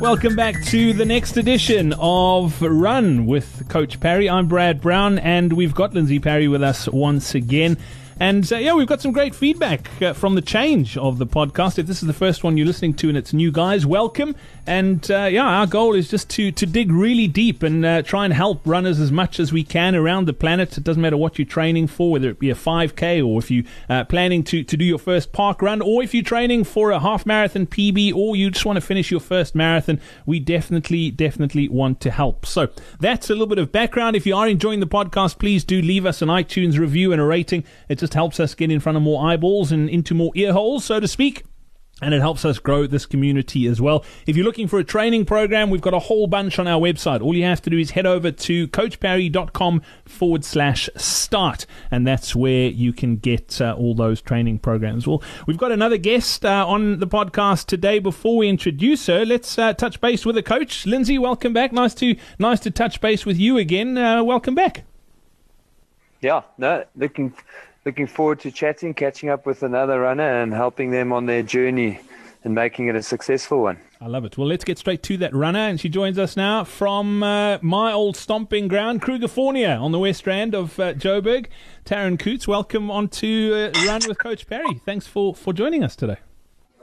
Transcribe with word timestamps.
Welcome 0.00 0.36
back 0.36 0.62
to 0.66 0.92
the 0.92 1.06
next 1.06 1.38
edition 1.38 1.94
of 1.98 2.60
Run 2.60 3.24
with 3.24 3.66
Coach 3.70 3.98
Parry. 3.98 4.28
I'm 4.28 4.46
Brad 4.46 4.80
Brown, 4.80 5.18
and 5.18 5.54
we've 5.54 5.74
got 5.74 5.94
Lindsay 5.94 6.20
Parry 6.20 6.48
with 6.48 6.62
us 6.62 6.86
once 6.86 7.34
again. 7.34 7.78
And 8.18 8.50
uh, 8.50 8.56
yeah, 8.56 8.72
we've 8.72 8.86
got 8.86 9.02
some 9.02 9.12
great 9.12 9.34
feedback 9.34 9.90
uh, 10.00 10.14
from 10.14 10.36
the 10.36 10.40
change 10.40 10.96
of 10.96 11.18
the 11.18 11.26
podcast. 11.26 11.78
If 11.78 11.86
this 11.86 12.00
is 12.00 12.06
the 12.06 12.14
first 12.14 12.42
one 12.42 12.56
you're 12.56 12.66
listening 12.66 12.94
to 12.94 13.10
and 13.10 13.18
it's 13.18 13.34
new 13.34 13.52
guys, 13.52 13.84
welcome. 13.84 14.34
And 14.66 15.08
uh, 15.10 15.28
yeah, 15.30 15.44
our 15.44 15.66
goal 15.66 15.94
is 15.94 16.08
just 16.08 16.30
to, 16.30 16.50
to 16.50 16.64
dig 16.64 16.90
really 16.90 17.28
deep 17.28 17.62
and 17.62 17.84
uh, 17.84 18.00
try 18.00 18.24
and 18.24 18.32
help 18.32 18.62
runners 18.64 19.00
as 19.00 19.12
much 19.12 19.38
as 19.38 19.52
we 19.52 19.62
can 19.62 19.94
around 19.94 20.24
the 20.24 20.32
planet. 20.32 20.78
It 20.78 20.84
doesn't 20.84 21.02
matter 21.02 21.18
what 21.18 21.38
you're 21.38 21.46
training 21.46 21.88
for, 21.88 22.10
whether 22.10 22.30
it 22.30 22.38
be 22.38 22.48
a 22.48 22.54
5K 22.54 23.24
or 23.24 23.38
if 23.38 23.50
you're 23.50 23.64
uh, 23.90 24.04
planning 24.04 24.42
to, 24.44 24.64
to 24.64 24.76
do 24.78 24.84
your 24.84 24.98
first 24.98 25.32
park 25.32 25.60
run 25.60 25.82
or 25.82 26.02
if 26.02 26.14
you're 26.14 26.24
training 26.24 26.64
for 26.64 26.92
a 26.92 27.00
half 27.00 27.26
marathon 27.26 27.66
PB 27.66 28.14
or 28.14 28.34
you 28.34 28.50
just 28.50 28.64
want 28.64 28.78
to 28.78 28.80
finish 28.80 29.10
your 29.10 29.20
first 29.20 29.54
marathon. 29.54 30.00
We 30.24 30.40
definitely, 30.40 31.10
definitely 31.10 31.68
want 31.68 32.00
to 32.00 32.10
help. 32.10 32.46
So 32.46 32.70
that's 32.98 33.28
a 33.28 33.34
little 33.34 33.46
bit 33.46 33.58
of 33.58 33.72
background. 33.72 34.16
If 34.16 34.24
you 34.24 34.34
are 34.34 34.48
enjoying 34.48 34.80
the 34.80 34.86
podcast, 34.86 35.38
please 35.38 35.64
do 35.64 35.82
leave 35.82 36.06
us 36.06 36.22
an 36.22 36.28
iTunes 36.28 36.78
review 36.78 37.12
and 37.12 37.20
a 37.20 37.24
rating. 37.24 37.62
It's 37.90 38.05
just 38.06 38.14
helps 38.14 38.38
us 38.38 38.54
get 38.54 38.70
in 38.70 38.78
front 38.78 38.94
of 38.94 39.02
more 39.02 39.26
eyeballs 39.26 39.72
and 39.72 39.90
into 39.90 40.14
more 40.14 40.30
ear 40.36 40.52
holes, 40.52 40.84
so 40.84 41.00
to 41.00 41.08
speak. 41.08 41.42
And 42.00 42.14
it 42.14 42.20
helps 42.20 42.44
us 42.44 42.60
grow 42.60 42.86
this 42.86 43.04
community 43.04 43.66
as 43.66 43.80
well. 43.80 44.04
If 44.28 44.36
you're 44.36 44.44
looking 44.44 44.68
for 44.68 44.78
a 44.78 44.84
training 44.84 45.24
program, 45.24 45.70
we've 45.70 45.80
got 45.80 45.92
a 45.92 45.98
whole 45.98 46.28
bunch 46.28 46.60
on 46.60 46.68
our 46.68 46.78
website. 46.78 47.20
All 47.20 47.34
you 47.34 47.42
have 47.42 47.60
to 47.62 47.70
do 47.70 47.78
is 47.78 47.92
head 47.92 48.06
over 48.06 48.30
to 48.30 48.68
coachparry.com 48.68 49.82
forward 50.04 50.44
slash 50.44 50.88
start. 50.94 51.66
And 51.90 52.06
that's 52.06 52.36
where 52.36 52.68
you 52.68 52.92
can 52.92 53.16
get 53.16 53.60
uh, 53.60 53.74
all 53.76 53.96
those 53.96 54.20
training 54.20 54.60
programs. 54.60 55.04
Well, 55.04 55.20
we've 55.48 55.56
got 55.56 55.72
another 55.72 55.96
guest 55.96 56.44
uh, 56.44 56.64
on 56.68 57.00
the 57.00 57.08
podcast 57.08 57.64
today. 57.66 57.98
Before 57.98 58.36
we 58.36 58.48
introduce 58.48 59.06
her, 59.08 59.24
let's 59.24 59.58
uh, 59.58 59.72
touch 59.72 60.00
base 60.00 60.24
with 60.24 60.36
a 60.36 60.44
coach. 60.44 60.86
Lindsay, 60.86 61.18
welcome 61.18 61.52
back. 61.52 61.72
Nice 61.72 61.94
to, 61.94 62.14
nice 62.38 62.60
to 62.60 62.70
touch 62.70 63.00
base 63.00 63.26
with 63.26 63.38
you 63.38 63.58
again. 63.58 63.98
Uh, 63.98 64.22
welcome 64.22 64.54
back. 64.54 64.84
Yeah, 66.20 66.42
no, 66.58 66.84
looking 66.96 67.34
looking 67.86 68.08
forward 68.08 68.40
to 68.40 68.50
chatting, 68.50 68.92
catching 68.92 69.30
up 69.30 69.46
with 69.46 69.62
another 69.62 70.00
runner, 70.00 70.42
and 70.42 70.52
helping 70.52 70.90
them 70.90 71.12
on 71.12 71.24
their 71.26 71.42
journey 71.42 72.00
and 72.42 72.54
making 72.54 72.88
it 72.88 72.96
a 72.96 73.02
successful 73.02 73.62
one. 73.62 73.78
I 74.00 74.08
love 74.08 74.24
it. 74.24 74.36
Well, 74.36 74.46
let's 74.46 74.64
get 74.64 74.76
straight 74.76 75.02
to 75.04 75.16
that 75.18 75.34
runner, 75.34 75.60
and 75.60 75.80
she 75.80 75.88
joins 75.88 76.18
us 76.18 76.36
now 76.36 76.64
from 76.64 77.22
uh, 77.22 77.58
my 77.62 77.92
old 77.92 78.16
stomping 78.16 78.68
ground, 78.68 79.02
Krugerfornia, 79.02 79.80
on 79.80 79.92
the 79.92 79.98
west 79.98 80.28
end 80.28 80.54
of 80.54 80.78
uh, 80.78 80.94
Joburg. 80.94 81.46
Taryn 81.84 82.18
Coots, 82.18 82.46
welcome 82.46 82.90
on 82.90 83.08
to 83.08 83.72
uh, 83.74 83.86
Run 83.86 84.02
with 84.06 84.18
Coach 84.18 84.46
Parry. 84.46 84.80
Thanks 84.84 85.06
for, 85.06 85.34
for 85.34 85.52
joining 85.52 85.82
us 85.82 85.96
today. 85.96 86.18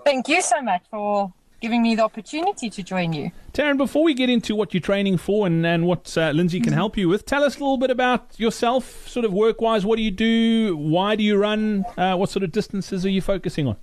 Thank 0.06 0.28
you 0.28 0.42
so 0.42 0.62
much 0.62 0.84
for 0.90 1.32
giving 1.64 1.82
me 1.82 1.96
the 1.96 2.04
opportunity 2.04 2.70
to 2.70 2.84
join 2.84 3.14
you. 3.14 3.32
Taryn, 3.54 3.78
before 3.78 4.04
we 4.04 4.14
get 4.14 4.30
into 4.30 4.54
what 4.54 4.74
you're 4.74 4.82
training 4.82 5.16
for 5.16 5.48
and, 5.48 5.66
and 5.66 5.88
what 5.88 6.18
uh, 6.18 6.32
Lindsay 6.32 6.60
can 6.60 6.74
help 6.74 6.98
you 6.98 7.08
with, 7.08 7.26
tell 7.26 7.42
us 7.42 7.56
a 7.56 7.60
little 7.60 7.78
bit 7.78 7.90
about 7.90 8.38
yourself, 8.38 9.08
sort 9.08 9.24
of 9.24 9.32
work 9.32 9.62
wise. 9.62 9.86
What 9.86 9.96
do 9.96 10.02
you 10.02 10.12
do? 10.12 10.76
Why 10.76 11.16
do 11.16 11.24
you 11.24 11.38
run? 11.38 11.86
Uh, 11.98 12.18
what 12.18 12.30
sort 12.30 12.44
of 12.44 12.52
distances 12.52 13.06
are 13.06 13.10
you 13.10 13.22
focusing 13.22 13.68
on? 13.68 13.78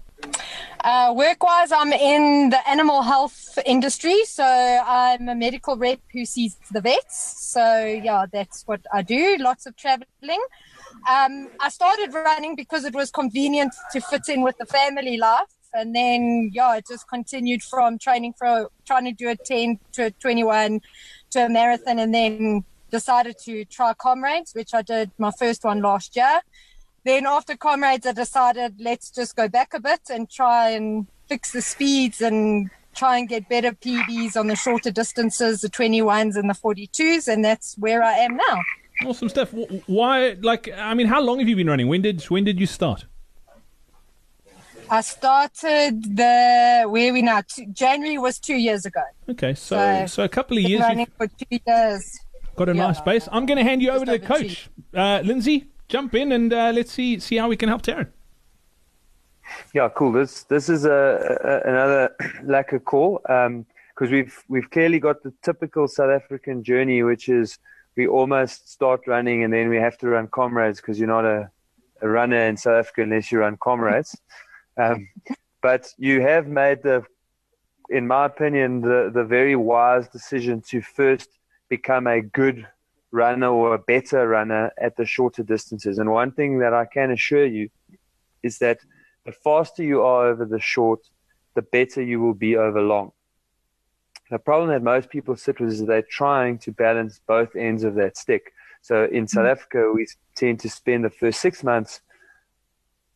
Uh, 0.85 1.15
work 1.17 1.43
wise, 1.43 1.73
I'm 1.73 1.95
in 1.95 2.51
the 2.51 2.69
animal 2.69 3.01
health 3.01 3.59
industry. 3.65 4.27
So 4.27 4.45
I'm 4.45 5.27
a 5.31 5.35
medical 5.35 5.79
rep 5.79 6.01
who 6.13 6.27
sees 6.27 6.59
the 6.71 6.83
vets. 6.83 7.17
So, 7.39 7.65
yeah, 7.87 8.27
that's 8.31 8.67
what 8.67 8.83
I 8.93 9.01
do. 9.01 9.39
Lots 9.41 9.65
of 9.65 9.75
traveling. 9.77 10.43
Um, 11.11 11.49
I 11.61 11.71
started 11.71 12.13
running 12.13 12.57
because 12.57 12.85
it 12.85 12.95
was 12.95 13.11
convenient 13.11 13.73
to 13.93 14.03
fit 14.03 14.29
in 14.29 14.43
with 14.43 14.59
the 14.59 14.67
family 14.67 15.17
life 15.17 15.49
and 15.73 15.95
then 15.95 16.51
yeah, 16.53 16.77
it 16.77 16.87
just 16.89 17.09
continued 17.09 17.63
from 17.63 17.99
training 17.99 18.35
for 18.39 18.71
trying 18.87 19.05
to 19.05 19.13
do 19.13 19.29
a 19.29 19.37
10 19.37 19.79
to 19.93 20.07
a 20.07 20.11
21 20.11 20.81
to 21.31 21.47
a 21.47 21.49
marathon, 21.49 21.99
and 21.99 22.15
then 22.15 22.65
decided 22.91 23.37
to 23.45 23.65
try 23.67 23.95
comrades, 23.95 24.53
which 24.55 24.75
I 24.75 24.83
did 24.83 25.11
my 25.19 25.31
first 25.31 25.65
one 25.65 25.81
last 25.81 26.17
year. 26.17 26.41
Then 27.05 27.27
after 27.27 27.57
comrades, 27.57 28.07
I 28.07 28.13
decided 28.13 28.75
let's 28.81 29.11
just 29.11 29.37
go 29.37 29.49
back 29.49 29.73
a 29.75 29.81
bit 29.81 30.01
and 30.11 30.29
try 30.31 30.71
and 30.71 31.07
fix 31.29 31.53
the 31.53 31.63
speeds 31.63 32.21
and 32.21 32.69
try 32.95 33.19
and 33.19 33.29
get 33.29 33.49
better 33.49 33.73
PBs 33.73 34.37
on 34.37 34.49
the 34.49 34.57
shorter 34.57 34.91
distances, 34.91 35.61
the 35.61 35.69
21s 35.69 36.37
and 36.37 36.51
the 36.51 36.55
42s, 36.55 37.29
and 37.29 37.45
that's 37.45 37.79
where 37.79 38.03
I 38.03 38.15
am 38.15 38.37
now. 38.37 38.61
Awesome 39.07 39.29
stuff. 39.29 39.55
Why? 39.87 40.37
Like, 40.41 40.69
I 40.77 40.93
mean, 40.95 41.07
how 41.07 41.23
long 41.23 41.39
have 41.39 41.49
you 41.49 41.57
been 41.57 41.69
running? 41.69 41.89
When 41.89 42.03
did 42.03 42.23
when 42.25 42.45
did 42.45 42.61
you 42.61 42.67
start? 42.67 43.07
I 44.93 45.03
started 45.03 46.17
the 46.17 46.85
where 46.89 47.13
we 47.13 47.23
now 47.23 47.43
January 47.73 48.19
was 48.19 48.41
two 48.41 48.57
years 48.57 48.85
ago. 48.85 49.03
Okay, 49.29 49.55
so 49.55 49.77
so, 49.77 50.07
so 50.07 50.25
a 50.25 50.29
couple 50.29 50.59
of 50.59 50.65
years. 50.65 50.81
Running 50.81 51.07
for 51.17 51.29
two 51.29 51.59
years. 51.65 52.19
Got 52.57 52.71
a 52.71 52.75
yeah, 52.75 52.87
nice 52.89 53.01
base. 53.01 53.29
I'm 53.31 53.47
going 53.47 53.59
to 53.59 53.65
hand 53.65 53.83
you 53.83 53.91
over 53.91 54.05
to 54.05 54.13
the 54.13 54.19
coach, 54.19 54.69
uh, 54.93 55.21
Lindsay. 55.25 55.69
Jump 55.87 56.15
in 56.17 56.33
and 56.33 56.53
uh, 56.53 56.73
let's 56.75 56.91
see 56.91 57.21
see 57.21 57.37
how 57.37 57.49
we 57.49 57.57
can 57.57 57.69
help 57.69 57.83
Taryn. 57.83 58.09
Yeah, 59.73 59.89
cool. 59.95 60.11
This 60.11 60.43
this 60.45 60.69
is 60.69 60.85
a, 60.85 61.39
a 61.45 61.71
another 61.71 62.17
lacquer 62.43 62.81
call 62.81 63.21
because 63.23 63.47
um, 63.47 64.11
we've 64.11 64.45
we've 64.49 64.71
clearly 64.71 64.99
got 64.99 65.23
the 65.23 65.33
typical 65.43 65.87
South 65.87 66.11
African 66.11 66.65
journey, 66.65 67.05
which 67.05 67.29
is 67.29 67.59
we 67.97 68.09
almost 68.09 68.71
start 68.71 69.03
running 69.07 69.45
and 69.45 69.53
then 69.53 69.69
we 69.69 69.77
have 69.77 69.97
to 69.99 70.09
run 70.09 70.27
comrades 70.27 70.81
because 70.81 70.99
you're 70.99 71.09
not 71.09 71.25
a, 71.25 71.49
a 72.03 72.09
runner 72.09 72.41
in 72.49 72.57
South 72.57 72.81
Africa 72.81 73.03
unless 73.03 73.31
you 73.31 73.39
run 73.39 73.57
comrades. 73.57 74.17
Um, 74.77 75.09
but 75.63 75.89
you 75.99 76.21
have 76.23 76.47
made 76.47 76.83
the, 76.83 77.05
in 77.89 78.07
my 78.07 78.27
opinion, 78.27 78.81
the, 78.81 79.11
the 79.13 79.25
very 79.25 79.57
wise 79.57 80.09
decision 80.09 80.63
to 80.69 80.81
first 80.81 81.29
become 81.69 82.07
a 82.07 82.23
good 82.23 82.67
runner 83.13 83.49
or 83.49 83.75
a 83.75 83.79
better 83.79 84.29
runner 84.29 84.71
at 84.81 84.97
the 84.97 85.05
shorter 85.05 85.43
distances. 85.43 85.99
And 85.99 86.11
one 86.11 86.33
thing 86.33 86.59
that 86.61 86.73
I 86.73 86.85
can 86.85 87.11
assure 87.11 87.47
you 87.47 87.69
is 88.43 88.59
that 88.59 88.79
the 89.25 89.33
faster 89.33 89.83
you 89.83 90.03
are 90.03 90.29
over 90.29 90.45
the 90.45 90.61
short, 90.61 91.01
the 91.55 91.63
better 91.63 92.03
you 92.03 92.21
will 92.21 92.35
be 92.35 92.57
over 92.57 92.81
long. 92.81 93.13
The 94.31 94.39
problem 94.39 94.71
that 94.71 94.83
most 94.83 95.11
people 95.11 95.37
sit 95.37 95.59
with 95.59 95.71
is 95.71 95.85
they're 95.85 96.03
trying 96.03 96.59
to 96.59 96.73
balance 96.73 97.21
both 97.27 97.57
ends 97.57 97.83
of 97.83 97.97
that 97.97 98.17
stick. 98.17 98.53
So 98.81 99.05
in 99.07 99.27
South 99.27 99.43
mm-hmm. 99.43 99.51
Africa, 99.51 99.93
we 99.93 100.07
tend 100.37 100.61
to 100.61 100.71
spend 100.71 101.05
the 101.05 101.11
first 101.11 101.41
six 101.41 101.65
months 101.65 102.01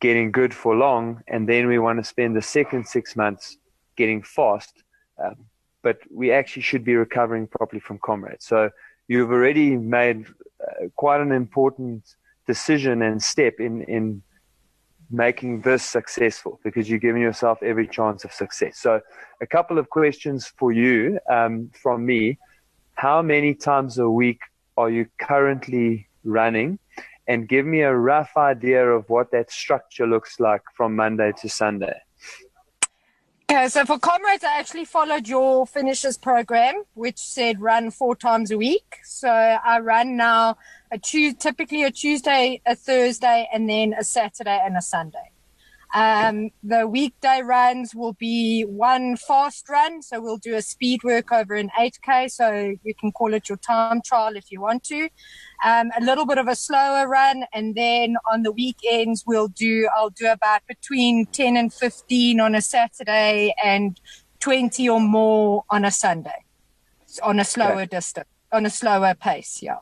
getting 0.05 0.31
good 0.31 0.53
for 0.53 0.75
long, 0.75 1.05
and 1.27 1.49
then 1.49 1.63
we 1.67 1.79
want 1.79 1.97
to 2.01 2.03
spend 2.03 2.35
the 2.35 2.47
second 2.57 2.87
six 2.95 3.15
months 3.15 3.57
getting 3.95 4.21
fast. 4.21 4.83
Um, 5.23 5.37
but 5.81 5.97
we 6.11 6.31
actually 6.31 6.61
should 6.69 6.85
be 6.91 6.95
recovering 6.95 7.47
properly 7.47 7.79
from 7.79 7.97
comrades. 8.09 8.45
So 8.45 8.69
you've 9.07 9.31
already 9.31 9.69
made 9.99 10.19
uh, 10.65 10.89
quite 10.95 11.21
an 11.21 11.31
important 11.31 12.01
decision 12.45 13.01
and 13.01 13.17
step 13.33 13.55
in 13.67 13.73
in 13.97 14.21
making 15.09 15.61
this 15.61 15.83
successful 15.97 16.59
because 16.63 16.83
you're 16.89 17.05
giving 17.07 17.23
yourself 17.29 17.57
every 17.71 17.87
chance 17.97 18.19
of 18.25 18.31
success. 18.43 18.73
So 18.85 18.91
a 19.41 19.47
couple 19.55 19.77
of 19.81 19.85
questions 19.89 20.39
for 20.59 20.69
you 20.71 21.19
um, 21.37 21.71
from 21.83 22.05
me: 22.11 22.37
How 23.05 23.17
many 23.23 23.51
times 23.55 23.97
a 23.97 24.09
week 24.21 24.41
are 24.77 24.91
you 24.97 25.03
currently 25.29 26.07
running? 26.23 26.77
And 27.27 27.47
give 27.47 27.65
me 27.65 27.81
a 27.81 27.95
rough 27.95 28.37
idea 28.37 28.87
of 28.87 29.09
what 29.09 29.31
that 29.31 29.51
structure 29.51 30.07
looks 30.07 30.39
like 30.39 30.61
from 30.75 30.95
Monday 30.95 31.31
to 31.41 31.49
Sunday. 31.49 31.99
Okay, 33.47 33.67
so 33.67 33.85
for 33.85 33.99
comrades, 33.99 34.43
I 34.43 34.57
actually 34.59 34.85
followed 34.85 35.27
your 35.27 35.67
finishers 35.67 36.17
program, 36.17 36.83
which 36.95 37.19
said 37.19 37.61
run 37.61 37.91
four 37.91 38.15
times 38.15 38.49
a 38.49 38.57
week. 38.57 38.97
So 39.03 39.29
I 39.29 39.79
run 39.79 40.17
now 40.17 40.57
a 40.91 40.97
Tuesday, 40.97 41.37
typically 41.39 41.83
a 41.83 41.91
Tuesday, 41.91 42.61
a 42.65 42.75
Thursday, 42.75 43.47
and 43.53 43.69
then 43.69 43.93
a 43.93 44.03
Saturday 44.03 44.59
and 44.65 44.75
a 44.75 44.81
Sunday. 44.81 45.31
Um, 45.93 46.49
the 46.63 46.87
weekday 46.87 47.41
runs 47.41 47.95
will 47.95 48.13
be 48.13 48.63
one 48.63 49.17
fast 49.17 49.69
run. 49.69 50.01
So 50.01 50.21
we'll 50.21 50.37
do 50.37 50.55
a 50.55 50.61
speed 50.61 51.03
work 51.03 51.31
over 51.31 51.55
an 51.55 51.69
8K. 51.77 52.29
So 52.31 52.75
you 52.83 52.93
can 52.95 53.11
call 53.11 53.33
it 53.33 53.49
your 53.49 53.57
time 53.57 54.01
trial 54.01 54.35
if 54.35 54.51
you 54.51 54.61
want 54.61 54.83
to. 54.85 55.09
Um, 55.63 55.91
a 55.97 56.03
little 56.03 56.25
bit 56.25 56.37
of 56.37 56.47
a 56.47 56.55
slower 56.55 57.07
run. 57.07 57.45
And 57.53 57.75
then 57.75 58.15
on 58.31 58.43
the 58.43 58.51
weekends, 58.51 59.23
we'll 59.25 59.47
do, 59.47 59.87
I'll 59.95 60.09
do 60.09 60.27
about 60.27 60.61
between 60.67 61.27
10 61.27 61.57
and 61.57 61.73
15 61.73 62.39
on 62.39 62.55
a 62.55 62.61
Saturday 62.61 63.53
and 63.63 63.99
20 64.39 64.89
or 64.89 64.99
more 64.99 65.63
on 65.69 65.85
a 65.85 65.91
Sunday. 65.91 66.43
on 67.23 67.39
a 67.39 67.45
slower 67.45 67.81
okay. 67.81 67.85
distance, 67.85 68.27
on 68.51 68.65
a 68.65 68.69
slower 68.69 69.13
pace. 69.13 69.59
Yeah. 69.61 69.77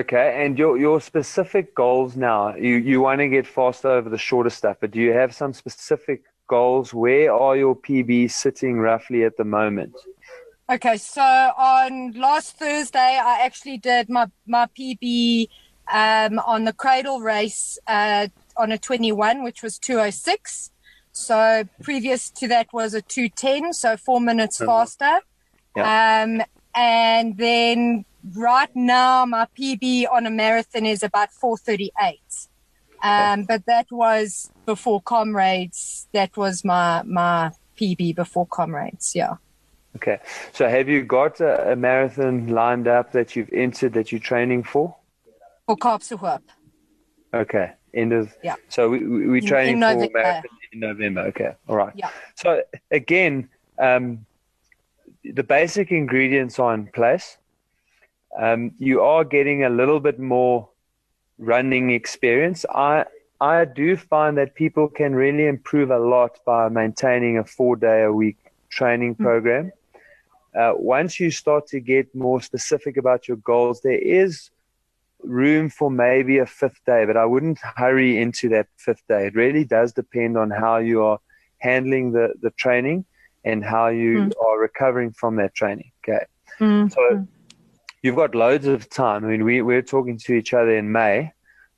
Okay, 0.00 0.42
and 0.42 0.58
your 0.58 0.78
your 0.78 0.98
specific 0.98 1.74
goals 1.74 2.16
now, 2.16 2.54
you 2.54 2.76
you 2.76 3.02
want 3.02 3.18
to 3.20 3.28
get 3.28 3.46
faster 3.46 3.88
over 3.88 4.08
the 4.08 4.16
shorter 4.16 4.48
stuff, 4.48 4.78
but 4.80 4.92
do 4.92 4.98
you 4.98 5.12
have 5.12 5.34
some 5.34 5.52
specific 5.52 6.22
goals? 6.48 6.94
Where 6.94 7.34
are 7.34 7.54
your 7.54 7.76
PB 7.76 8.30
sitting 8.30 8.78
roughly 8.78 9.24
at 9.24 9.36
the 9.36 9.44
moment? 9.44 9.94
Okay, 10.70 10.96
so 10.96 11.20
on 11.20 12.12
last 12.12 12.56
Thursday, 12.56 13.20
I 13.22 13.40
actually 13.42 13.76
did 13.76 14.08
my 14.08 14.26
my 14.46 14.66
PB 14.78 15.48
um, 15.92 16.38
on 16.38 16.64
the 16.64 16.72
cradle 16.72 17.20
race 17.20 17.78
uh, 17.86 18.28
on 18.56 18.72
a 18.72 18.78
21, 18.78 19.44
which 19.44 19.62
was 19.62 19.78
206. 19.78 20.70
So 21.12 21.64
previous 21.82 22.30
to 22.30 22.48
that 22.48 22.72
was 22.72 22.94
a 22.94 23.02
210, 23.02 23.74
so 23.74 23.98
four 23.98 24.20
minutes 24.20 24.62
uh-huh. 24.62 24.70
faster. 24.70 25.18
Yeah. 25.76 26.22
Um, 26.22 26.42
and 26.74 27.36
then 27.36 28.06
right 28.34 28.74
now 28.74 29.24
my 29.24 29.46
PB 29.58 30.06
on 30.10 30.26
a 30.26 30.30
marathon 30.30 30.86
is 30.86 31.02
about 31.02 31.32
438. 31.32 32.20
Um, 33.02 33.44
but 33.44 33.64
that 33.66 33.86
was 33.90 34.50
before 34.66 35.00
comrades. 35.00 36.06
That 36.12 36.36
was 36.36 36.64
my 36.64 37.02
my 37.04 37.50
PB 37.78 38.14
before 38.16 38.46
comrades. 38.46 39.14
Yeah. 39.14 39.36
Okay. 39.96 40.18
So 40.52 40.68
have 40.68 40.88
you 40.88 41.02
got 41.02 41.40
a, 41.40 41.72
a 41.72 41.76
marathon 41.76 42.48
lined 42.48 42.86
up 42.86 43.12
that 43.12 43.34
you've 43.34 43.52
entered 43.52 43.94
that 43.94 44.12
you're 44.12 44.20
training 44.20 44.64
for? 44.64 44.94
For 45.66 45.76
Kaapsehoop. 45.76 46.42
Okay. 47.34 47.72
End 47.94 48.12
of. 48.12 48.36
Yeah. 48.44 48.56
So 48.68 48.88
we, 48.88 48.98
we, 48.98 49.26
we're 49.28 49.40
training 49.40 49.82
in, 49.82 49.82
in 49.82 50.06
for 50.06 50.12
marathon 50.12 50.50
in 50.72 50.80
November. 50.80 51.20
Okay. 51.22 51.54
All 51.68 51.76
right. 51.76 51.92
Yeah. 51.96 52.10
So 52.36 52.62
again, 52.90 53.48
um, 53.78 54.26
the 55.24 55.42
basic 55.42 55.90
ingredients 55.90 56.58
are 56.58 56.74
in 56.74 56.86
place. 56.86 57.38
Um, 58.38 58.72
you 58.78 59.02
are 59.02 59.24
getting 59.24 59.64
a 59.64 59.70
little 59.70 60.00
bit 60.00 60.18
more 60.18 60.68
running 61.38 61.90
experience. 61.90 62.64
I 62.70 63.06
I 63.40 63.64
do 63.64 63.96
find 63.96 64.36
that 64.36 64.54
people 64.54 64.88
can 64.88 65.14
really 65.14 65.46
improve 65.46 65.90
a 65.90 65.98
lot 65.98 66.38
by 66.44 66.68
maintaining 66.68 67.38
a 67.38 67.44
four 67.44 67.76
day 67.76 68.02
a 68.02 68.12
week 68.12 68.36
training 68.68 69.14
hmm. 69.14 69.24
program. 69.24 69.64
Mm-hmm. 69.66 69.76
Uh, 70.52 70.72
once 70.76 71.20
you 71.20 71.30
start 71.30 71.66
to 71.68 71.80
get 71.80 72.12
more 72.14 72.42
specific 72.42 72.96
about 72.96 73.28
your 73.28 73.36
goals, 73.38 73.80
there 73.82 73.98
is 73.98 74.50
room 75.22 75.70
for 75.70 75.90
maybe 75.90 76.38
a 76.38 76.46
fifth 76.46 76.80
day, 76.86 77.04
but 77.04 77.16
I 77.16 77.24
wouldn't 77.24 77.58
hurry 77.76 78.18
into 78.18 78.48
that 78.50 78.66
fifth 78.76 79.02
day. 79.08 79.26
It 79.26 79.34
really 79.34 79.64
does 79.64 79.92
depend 79.92 80.36
on 80.36 80.50
how 80.50 80.78
you 80.78 81.04
are 81.04 81.20
handling 81.58 82.12
the, 82.12 82.34
the 82.42 82.50
training 82.50 83.04
and 83.44 83.64
how 83.64 83.88
you 83.88 84.24
mm. 84.24 84.32
are 84.44 84.58
recovering 84.58 85.12
from 85.12 85.36
that 85.36 85.54
training. 85.54 85.92
Okay. 86.02 86.24
Mm. 86.58 86.92
So 86.92 87.26
you've 88.02 88.16
got 88.16 88.34
loads 88.34 88.66
of 88.66 88.88
time. 88.88 89.24
I 89.24 89.28
mean, 89.28 89.44
we, 89.44 89.62
we're 89.62 89.82
talking 89.82 90.18
to 90.18 90.34
each 90.34 90.54
other 90.54 90.76
in 90.76 90.92
May, 90.92 91.32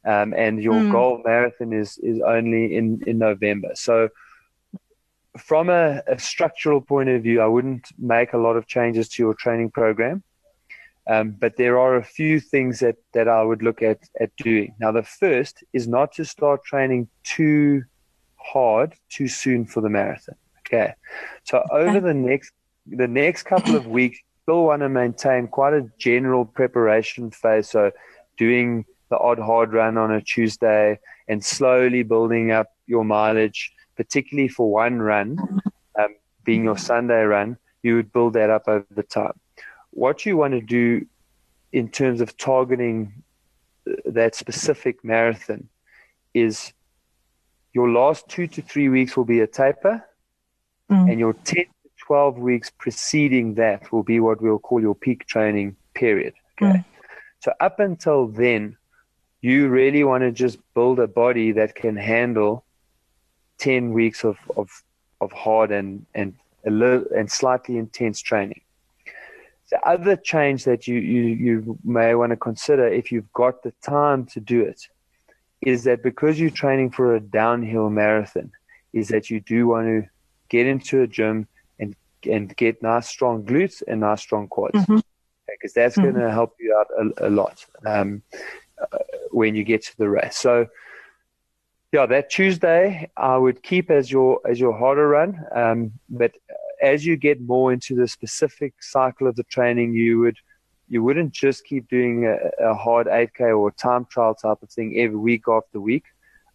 um, 0.05 0.35
and 0.37 0.63
your 0.63 0.75
mm. 0.75 0.93
goal 0.93 1.23
marathon 1.25 1.73
is, 1.73 1.99
is 1.99 2.21
only 2.21 2.77
in, 2.77 3.03
in 3.07 3.19
November. 3.19 3.71
So 3.75 4.09
from 5.39 5.71
a, 5.71 6.03
a, 6.07 6.19
structural 6.19 6.81
point 6.81 7.09
of 7.09 7.23
view, 7.23 7.41
I 7.41 7.47
wouldn't 7.47 7.89
make 7.99 8.33
a 8.33 8.39
lot 8.39 8.57
of 8.57 8.67
changes 8.67 9.09
to 9.11 9.23
your 9.23 9.35
training 9.35 9.71
program. 9.71 10.23
Um, 11.09 11.33
but 11.33 11.57
there 11.57 11.79
are 11.79 11.97
a 11.97 12.05
few 12.05 12.39
things 12.39 12.79
that, 12.81 12.97
that 13.13 13.29
I 13.29 13.43
would 13.43 13.63
look 13.63 13.83
at, 13.83 13.99
at 14.21 14.31
doing. 14.37 14.75
Now, 14.79 14.93
the 14.93 15.03
first 15.03 15.65
is 15.73 15.89
not 15.89 16.13
to 16.13 16.25
start 16.25 16.65
training 16.65 17.09
too 17.25 17.83
hard 18.37 18.95
too 19.09 19.29
soon 19.29 19.67
for 19.67 19.81
the 19.81 19.89
marathon. 19.89 20.37
Okay. 20.61 20.95
So 21.45 21.59
okay. 21.59 21.75
over 21.75 22.01
the 22.01 22.15
next 22.15 22.53
the 22.87 23.07
next 23.07 23.45
couple 23.45 23.77
of 23.77 23.87
weeks, 23.87 24.19
still 24.43 24.65
want 24.65 24.83
to 24.83 24.89
maintain 24.89 25.49
quite 25.49 25.75
a 25.75 25.89
general 25.99 26.45
preparation 26.45 27.31
phase. 27.31 27.71
So 27.71 27.93
doing 28.37 28.85
the 29.11 29.19
odd 29.19 29.39
hard 29.39 29.73
run 29.73 29.97
on 29.97 30.11
a 30.13 30.21
Tuesday 30.21 30.99
and 31.29 31.45
slowly 31.45 32.03
building 32.03 32.51
up 32.51 32.69
your 32.87 33.05
mileage, 33.05 33.73
particularly 33.97 34.49
for 34.49 34.71
one 34.71 35.01
run, 35.01 35.39
um, 35.99 36.17
being 36.45 36.65
your 36.65 36.79
Sunday 36.79 37.23
run, 37.23 37.57
you 37.83 37.97
would 37.97 38.13
build 38.13 38.35
that 38.35 38.51
up 38.51 38.69
over 38.69 38.87
the 38.95 39.03
time 39.03 39.33
what 39.93 40.25
you 40.27 40.37
want 40.37 40.55
to 40.55 40.61
do 40.61 41.07
in 41.73 41.89
terms 41.89 42.21
of 42.21 42.37
targeting 42.37 43.23
that 44.05 44.35
specific 44.35 45.05
marathon 45.05 45.69
is 46.35 46.73
your 47.73 47.91
last 47.91 48.29
two 48.29 48.47
to 48.47 48.63
three 48.63 48.89
weeks 48.89 49.17
will 49.17 49.25
be 49.25 49.41
a 49.41 49.47
taper, 49.47 50.05
mm. 50.91 51.11
and 51.11 51.19
your 51.19 51.33
10 51.33 51.65
to 51.65 51.82
12 52.13 52.37
weeks 52.37 52.69
preceding 52.69 53.55
that 53.55 53.91
will 53.91 54.03
be 54.03 54.21
what 54.21 54.43
we'll 54.43 54.59
call 54.59 54.83
your 54.83 54.95
peak 54.95 55.27
training 55.27 55.75
period. 55.95 56.35
Okay. 56.61 56.81
Mm. 56.81 56.85
So, 57.41 57.55
up 57.59 57.81
until 57.81 58.27
then, 58.27 58.77
you 59.41 59.71
really 59.71 60.05
want 60.05 60.21
to 60.23 60.31
just 60.31 60.59
build 60.75 61.01
a 61.01 61.07
body 61.07 61.53
that 61.53 61.75
can 61.75 61.97
handle 61.97 62.67
10 63.61 63.95
weeks 63.95 64.25
of, 64.25 64.37
of, 64.59 64.69
of 65.23 65.33
hard 65.33 65.71
and, 65.73 66.05
and, 66.15 66.35
a 66.67 66.71
little, 66.71 67.07
and 67.17 67.31
slightly 67.31 67.79
intense 67.79 68.21
training. 68.21 68.61
The 69.71 69.81
other 69.81 70.15
change 70.15 70.65
that 70.65 70.87
you, 70.87 70.97
you, 70.97 71.23
you 71.47 71.79
may 71.83 72.15
want 72.15 72.33
to 72.33 72.37
consider 72.37 72.87
if 72.89 73.11
you've 73.11 73.33
got 73.33 73.63
the 73.63 73.73
time 73.83 74.27
to 74.27 74.39
do 74.39 74.61
it 74.61 74.83
is 75.63 75.85
that 75.85 76.03
because 76.03 76.39
you're 76.39 76.51
training 76.51 76.91
for 76.91 77.15
a 77.15 77.21
downhill 77.21 77.89
marathon, 77.89 78.53
is 78.93 79.09
that 79.09 79.31
you 79.31 79.41
do 79.41 79.67
want 79.67 79.87
to 79.87 80.07
get 80.51 80.67
into 80.67 81.01
a 81.01 81.07
gym 81.07 81.49
and 82.27 82.55
get 82.57 82.83
nice 82.83 83.09
strong 83.09 83.45
glutes 83.45 83.83
and 83.87 84.01
nice 84.01 84.21
strong 84.21 84.49
quads 84.49 84.79
because 84.87 85.03
mm-hmm. 85.03 85.67
that's 85.75 85.97
mm-hmm. 85.97 86.11
going 86.11 86.27
to 86.27 86.31
help 86.31 86.55
you 86.59 86.77
out 86.77 86.89
a, 86.99 87.29
a 87.29 87.31
lot 87.31 87.65
um, 87.87 88.23
uh, 88.81 88.99
when 89.31 89.55
you 89.55 89.65
get 89.65 89.83
to 89.85 89.97
the 89.99 90.09
race. 90.09 90.37
So 90.37 90.69
yeah, 91.93 92.07
that 92.07 92.31
Tuesday 92.31 93.11
I 93.17 93.37
would 93.37 93.63
keep 93.63 93.91
as 93.91 94.11
your 94.11 94.41
as 94.49 94.59
your 94.59 94.77
harder 94.77 95.09
run, 95.09 95.45
um, 95.55 95.93
but 96.09 96.33
as 96.83 97.05
you 97.07 97.17
get 97.17 97.41
more 97.41 97.73
into 97.73 97.95
the 97.95 98.09
specific 98.09 98.83
cycle 98.83 99.27
of 99.27 99.37
the 99.37 99.45
training, 99.45 99.93
you 99.93 100.19
would 100.21 100.39
you 100.89 101.03
wouldn't 101.03 101.33
just 101.33 101.65
keep 101.65 101.89
doing 101.89 102.27
a, 102.27 102.37
a 102.71 102.75
hard 102.75 103.07
8K 103.07 103.57
or 103.59 103.71
time 103.71 104.05
trial 104.07 104.35
type 104.35 104.63
of 104.63 104.71
thing 104.71 104.99
every 104.99 105.17
week 105.17 105.45
after 105.49 105.81
week. 105.81 106.05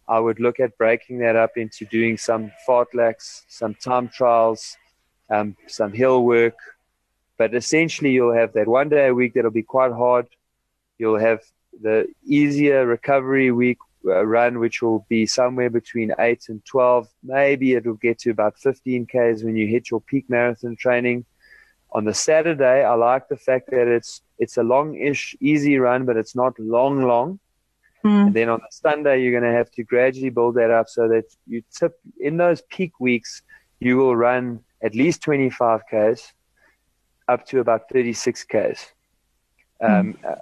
I 0.06 0.18
would 0.20 0.40
look 0.40 0.58
at 0.58 0.78
breaking 0.78 1.18
that 1.18 1.36
up 1.36 1.56
into 1.56 1.84
doing 1.86 2.16
some 2.16 2.50
fartleks, 2.66 3.42
some 3.48 3.74
time 3.74 4.08
trials, 4.08 4.76
um, 5.30 5.56
some 5.66 5.92
hill 5.92 6.22
work. 6.22 6.56
But 7.36 7.54
essentially, 7.54 8.10
you'll 8.10 8.34
have 8.34 8.52
that 8.54 8.66
one 8.66 8.88
day 8.88 9.08
a 9.08 9.14
week 9.14 9.34
that'll 9.34 9.50
be 9.50 9.62
quite 9.62 9.92
hard. 9.92 10.26
You'll 10.98 11.18
have 11.18 11.40
the 11.80 12.08
easier 12.24 12.84
recovery 12.86 13.52
week 13.52 13.78
uh, 14.04 14.24
run, 14.26 14.58
which 14.58 14.82
will 14.82 15.06
be 15.08 15.26
somewhere 15.26 15.70
between 15.70 16.12
8 16.18 16.48
and 16.48 16.64
12. 16.64 17.08
Maybe 17.22 17.74
it'll 17.74 17.94
get 17.94 18.18
to 18.20 18.30
about 18.30 18.58
15 18.58 19.06
Ks 19.06 19.42
when 19.42 19.56
you 19.56 19.66
hit 19.66 19.90
your 19.90 20.00
peak 20.00 20.28
marathon 20.28 20.76
training. 20.76 21.24
On 21.92 22.04
the 22.04 22.14
Saturday, 22.14 22.84
I 22.84 22.94
like 22.94 23.28
the 23.28 23.36
fact 23.36 23.70
that 23.70 23.88
it's 23.88 24.22
it's 24.38 24.56
a 24.56 24.62
long-ish, 24.62 25.36
easy 25.40 25.78
run, 25.78 26.04
but 26.04 26.16
it's 26.16 26.36
not 26.36 26.58
long, 26.58 27.02
long. 27.02 27.40
Mm. 28.04 28.26
And 28.26 28.34
then 28.34 28.48
on 28.48 28.60
the 28.60 28.70
Sunday, 28.70 29.22
you're 29.22 29.38
going 29.38 29.50
to 29.50 29.56
have 29.56 29.70
to 29.72 29.82
gradually 29.82 30.30
build 30.30 30.54
that 30.56 30.70
up 30.70 30.88
so 30.88 31.08
that 31.08 31.24
you 31.46 31.62
tip 31.76 31.98
in 32.20 32.36
those 32.36 32.62
peak 32.62 33.00
weeks, 33.00 33.42
you 33.80 33.96
will 33.96 34.14
run 34.14 34.60
at 34.82 34.94
least 34.94 35.22
25 35.22 35.82
Ks 35.86 36.32
up 37.28 37.46
to 37.46 37.60
about 37.60 37.88
36 37.90 38.44
Ks. 38.44 38.92
Um, 39.80 40.14
mm 40.14 40.38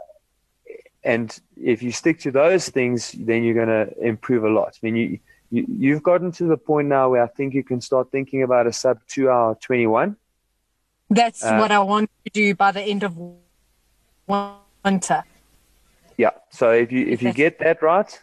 and 1.07 1.41
if 1.57 1.85
you 1.85 1.93
stick 1.93 2.19
to 2.19 2.33
those 2.33 2.69
things, 2.69 3.13
then 3.13 3.45
you're 3.45 3.55
going 3.55 3.69
to 3.69 3.97
improve 4.03 4.43
a 4.43 4.49
lot. 4.51 4.77
I 4.77 4.87
mean, 4.87 4.97
you, 4.97 5.19
you 5.51 5.65
you've 5.69 6.03
gotten 6.03 6.33
to 6.33 6.45
the 6.45 6.57
point 6.57 6.89
now 6.89 7.11
where 7.11 7.23
I 7.23 7.29
think 7.29 7.55
you 7.55 7.63
can 7.63 7.81
start 7.81 8.11
thinking 8.11 8.43
about 8.43 8.67
a 8.67 8.73
sub 8.73 8.99
two 9.07 9.31
hour 9.31 9.57
twenty 9.63 9.87
one. 9.87 10.17
That's 11.09 11.45
uh, 11.45 11.59
what 11.59 11.71
I 11.71 11.79
want 11.79 12.11
to 12.25 12.31
do 12.31 12.57
by 12.57 12.73
the 12.73 12.83
end 12.83 13.05
of 13.05 13.17
winter. 14.27 15.23
Yeah. 16.17 16.31
So 16.51 16.73
if 16.73 16.91
you 16.91 17.07
if 17.07 17.23
you 17.23 17.33
get 17.33 17.61
that 17.61 17.83
right, 17.83 18.21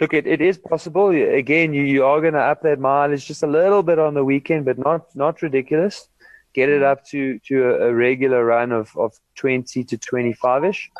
look, 0.00 0.14
it, 0.14 0.26
it 0.26 0.40
is 0.40 0.58
possible. 0.58 1.08
Again, 1.10 1.72
you, 1.72 1.82
you 1.82 2.04
are 2.04 2.20
going 2.20 2.34
to 2.34 2.40
up 2.40 2.62
that 2.62 2.80
mileage 2.80 3.26
just 3.26 3.42
a 3.42 3.46
little 3.46 3.82
bit 3.82 3.98
on 3.98 4.14
the 4.14 4.24
weekend, 4.24 4.64
but 4.64 4.78
not 4.78 5.14
not 5.14 5.42
ridiculous. 5.42 6.08
Get 6.54 6.68
it 6.68 6.82
mm. 6.82 6.90
up 6.90 7.04
to 7.06 7.38
to 7.40 7.64
a, 7.64 7.88
a 7.88 7.94
regular 7.94 8.44
run 8.44 8.72
of 8.72 8.96
of 8.96 9.14
twenty 9.34 9.84
to 9.84 9.98
twenty 9.98 10.32
five 10.32 10.64
ish 10.64 10.90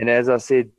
and 0.00 0.08
as 0.08 0.30
I 0.30 0.38
said, 0.38 0.70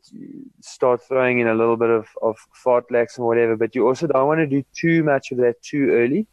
start 0.62 1.04
throwing 1.04 1.40
in 1.40 1.48
a 1.48 1.54
little 1.54 1.78
bit 1.78 1.92
of, 1.92 2.08
of 2.24 2.38
fartleks 2.66 3.18
and 3.18 3.26
whatever, 3.28 3.56
but 3.56 3.76
you 3.76 3.88
also 3.88 4.08
don't 4.08 4.26
want 4.26 4.40
to 4.40 4.48
do 4.48 4.64
too 4.76 5.04
much 5.04 5.32
of 5.32 5.38
that 5.38 5.62
too 5.62 5.92
early. 5.92 6.28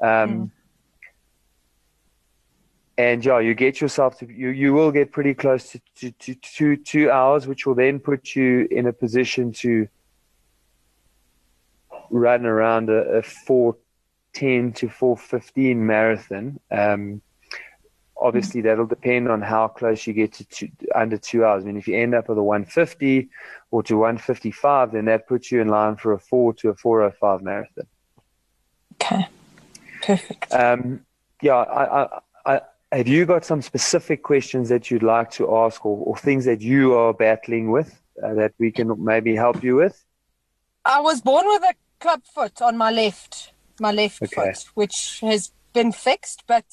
Um, 0.00 0.08
mm. 0.08 0.50
And 2.96 3.22
yeah, 3.22 3.40
you 3.40 3.52
get 3.52 3.82
yourself 3.82 4.18
to 4.20 4.26
you, 4.26 4.48
you 4.48 4.72
will 4.72 4.90
get 4.90 5.12
pretty 5.12 5.34
close 5.34 5.70
to, 5.72 5.80
to, 5.96 6.10
to, 6.12 6.34
to 6.34 6.76
two 6.76 7.10
hours, 7.10 7.46
which 7.46 7.66
will 7.66 7.74
then 7.74 8.00
put 8.00 8.34
you 8.34 8.66
in 8.70 8.86
a 8.86 8.92
position 8.92 9.52
to 9.52 9.86
run 12.10 12.46
around 12.46 12.90
a, 12.90 13.18
a 13.18 13.22
410 13.22 14.72
to 14.74 14.88
415 14.88 15.86
marathon. 15.86 16.60
Um, 16.70 17.22
obviously 18.20 18.60
that'll 18.60 18.86
depend 18.86 19.28
on 19.28 19.40
how 19.40 19.68
close 19.68 20.06
you 20.06 20.12
get 20.12 20.32
to 20.34 20.44
two, 20.44 20.68
under 20.94 21.16
two 21.16 21.44
hours. 21.44 21.64
I 21.64 21.66
mean, 21.66 21.76
if 21.76 21.86
you 21.86 21.96
end 21.96 22.14
up 22.14 22.28
with 22.28 22.38
a 22.38 22.42
150 22.42 23.28
or 23.70 23.82
to 23.84 23.96
155, 23.96 24.92
then 24.92 25.04
that 25.06 25.26
puts 25.26 25.52
you 25.52 25.60
in 25.60 25.68
line 25.68 25.96
for 25.96 26.12
a 26.12 26.18
four 26.18 26.52
to 26.54 26.70
a 26.70 26.74
405 26.74 27.42
marathon. 27.42 27.86
Okay, 28.94 29.28
perfect. 30.02 30.52
Um, 30.52 31.04
yeah, 31.42 31.54
I, 31.54 32.02
I, 32.02 32.20
I, 32.46 32.60
have 32.90 33.06
you 33.06 33.26
got 33.26 33.44
some 33.44 33.62
specific 33.62 34.22
questions 34.22 34.68
that 34.70 34.90
you'd 34.90 35.02
like 35.02 35.30
to 35.32 35.56
ask 35.56 35.84
or, 35.84 36.04
or 36.04 36.16
things 36.16 36.44
that 36.46 36.60
you 36.60 36.94
are 36.94 37.14
battling 37.14 37.70
with 37.70 38.00
uh, 38.22 38.34
that 38.34 38.54
we 38.58 38.72
can 38.72 38.92
maybe 39.04 39.36
help 39.36 39.62
you 39.62 39.76
with? 39.76 40.04
I 40.84 41.00
was 41.00 41.20
born 41.20 41.46
with 41.46 41.62
a 41.62 41.74
club 42.00 42.22
foot 42.34 42.62
on 42.62 42.76
my 42.76 42.90
left, 42.90 43.52
my 43.80 43.92
left 43.92 44.22
okay. 44.22 44.52
foot, 44.52 44.64
which 44.74 45.20
has 45.20 45.52
been 45.72 45.92
fixed, 45.92 46.44
but 46.46 46.64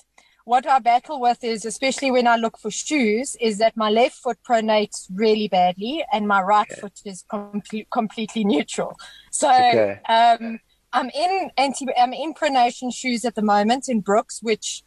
what 0.46 0.67
I 0.67 0.77
battle 0.77 1.20
with 1.20 1.44
is, 1.44 1.65
especially 1.65 2.12
when 2.12 2.27
I 2.27 2.36
look 2.36 2.60
for 2.60 2.70
shoes, 2.70 3.36
is 3.41 3.58
that 3.58 3.75
my 3.75 3.89
left 3.89 4.15
foot 4.15 4.38
pronates 4.48 5.08
really 5.13 5.48
badly 5.48 6.05
and 6.13 6.27
my 6.27 6.41
right 6.41 6.67
okay. 6.72 6.82
foot 6.82 7.01
is 7.03 7.25
com- 7.29 7.63
completely 7.91 8.44
neutral. 8.46 8.96
So 9.32 9.50
okay. 9.50 10.00
um, 10.08 10.60
I'm 10.94 11.10
in 11.10 11.50
anti, 11.58 11.88
I'm 11.98 12.13
in 12.13 12.36
pronation 12.36 12.94
shoes 12.94 13.25
at 13.25 13.34
the 13.34 13.41
moment 13.41 13.89
in 13.89 14.01
Brooks, 14.01 14.39
which 14.44 14.84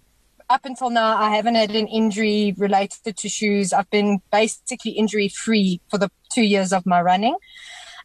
up 0.49 0.65
until 0.65 0.91
now 0.91 1.17
I 1.17 1.35
haven't 1.35 1.57
had 1.57 1.75
an 1.75 1.89
injury 1.89 2.55
related 2.57 3.17
to 3.17 3.29
shoes. 3.29 3.73
I've 3.73 3.91
been 3.91 4.21
basically 4.31 4.93
injury 4.93 5.29
free 5.29 5.81
for 5.91 5.99
the 5.99 6.11
two 6.33 6.45
years 6.45 6.73
of 6.73 6.87
my 6.87 7.03
running. 7.03 7.37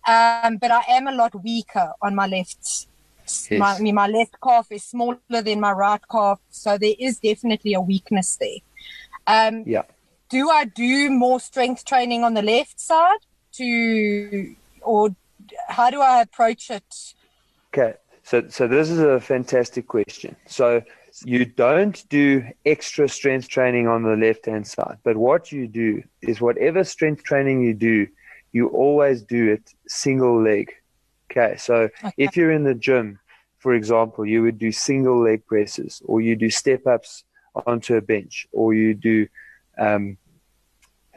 Um, 0.05 0.57
but 0.57 0.72
I 0.72 0.83
am 0.89 1.07
a 1.07 1.13
lot 1.13 1.41
weaker 1.43 1.93
on 2.01 2.15
my 2.15 2.27
left 2.27 2.88
Yes. 3.24 3.51
My, 3.51 3.75
I 3.75 3.79
mean, 3.79 3.95
my 3.95 4.07
left 4.07 4.36
calf 4.43 4.67
is 4.72 4.83
smaller 4.83 5.17
than 5.29 5.60
my 5.60 5.72
right 5.72 6.01
calf, 6.12 6.39
so 6.50 6.77
there 6.77 6.93
is 7.00 7.19
definitely 7.19 7.74
a 7.74 7.81
weakness 7.81 8.38
there. 8.38 8.60
Um, 9.25 9.63
yeah. 9.65 9.83
Do 10.29 10.50
I 10.50 10.65
do 10.65 11.10
more 11.10 11.39
strength 11.39 11.86
training 11.86 12.24
on 12.24 12.33
the 12.33 12.41
left 12.41 12.79
side 12.79 13.19
to, 13.53 14.55
or 14.81 15.15
how 15.67 15.89
do 15.89 16.01
I 16.01 16.22
approach 16.22 16.69
it? 16.69 17.13
Okay, 17.74 17.95
so 18.24 18.48
so 18.50 18.67
this 18.67 18.89
is 18.89 19.00
a 19.00 19.19
fantastic 19.19 19.88
question. 19.88 20.36
So 20.48 20.81
you 21.24 21.45
don't 21.45 22.03
do 22.10 22.43
extra 22.65 23.07
strength 23.07 23.48
training 23.48 23.88
on 23.88 24.03
the 24.03 24.15
left 24.15 24.48
hand 24.48 24.67
side, 24.67 24.98
but 25.03 25.15
what 25.17 25.51
you 25.51 25.67
do 25.67 26.03
is 26.22 26.41
whatever 26.41 26.83
strength 26.83 27.24
training 27.24 27.62
you 27.62 27.74
do, 27.74 28.07
you 28.53 28.69
always 28.69 29.22
do 29.24 29.51
it 29.51 29.74
single 29.88 30.41
leg. 30.41 30.72
Okay, 31.29 31.57
so 31.57 31.89
okay. 32.03 32.13
if 32.17 32.38
you're 32.38 32.51
in 32.51 32.63
the 32.63 32.75
gym, 32.75 33.19
for 33.57 33.74
example, 33.74 34.25
you 34.25 34.43
would 34.43 34.60
do 34.60 34.72
single 34.72 35.22
leg 35.22 35.45
presses, 35.45 36.01
or 36.05 36.22
you 36.22 36.36
do 36.36 36.50
step 36.50 36.86
ups 36.88 37.24
onto 37.65 37.95
a 37.95 38.01
bench, 38.01 38.48
or 38.51 38.74
you 38.74 38.93
do 38.93 39.27
um, 39.77 40.17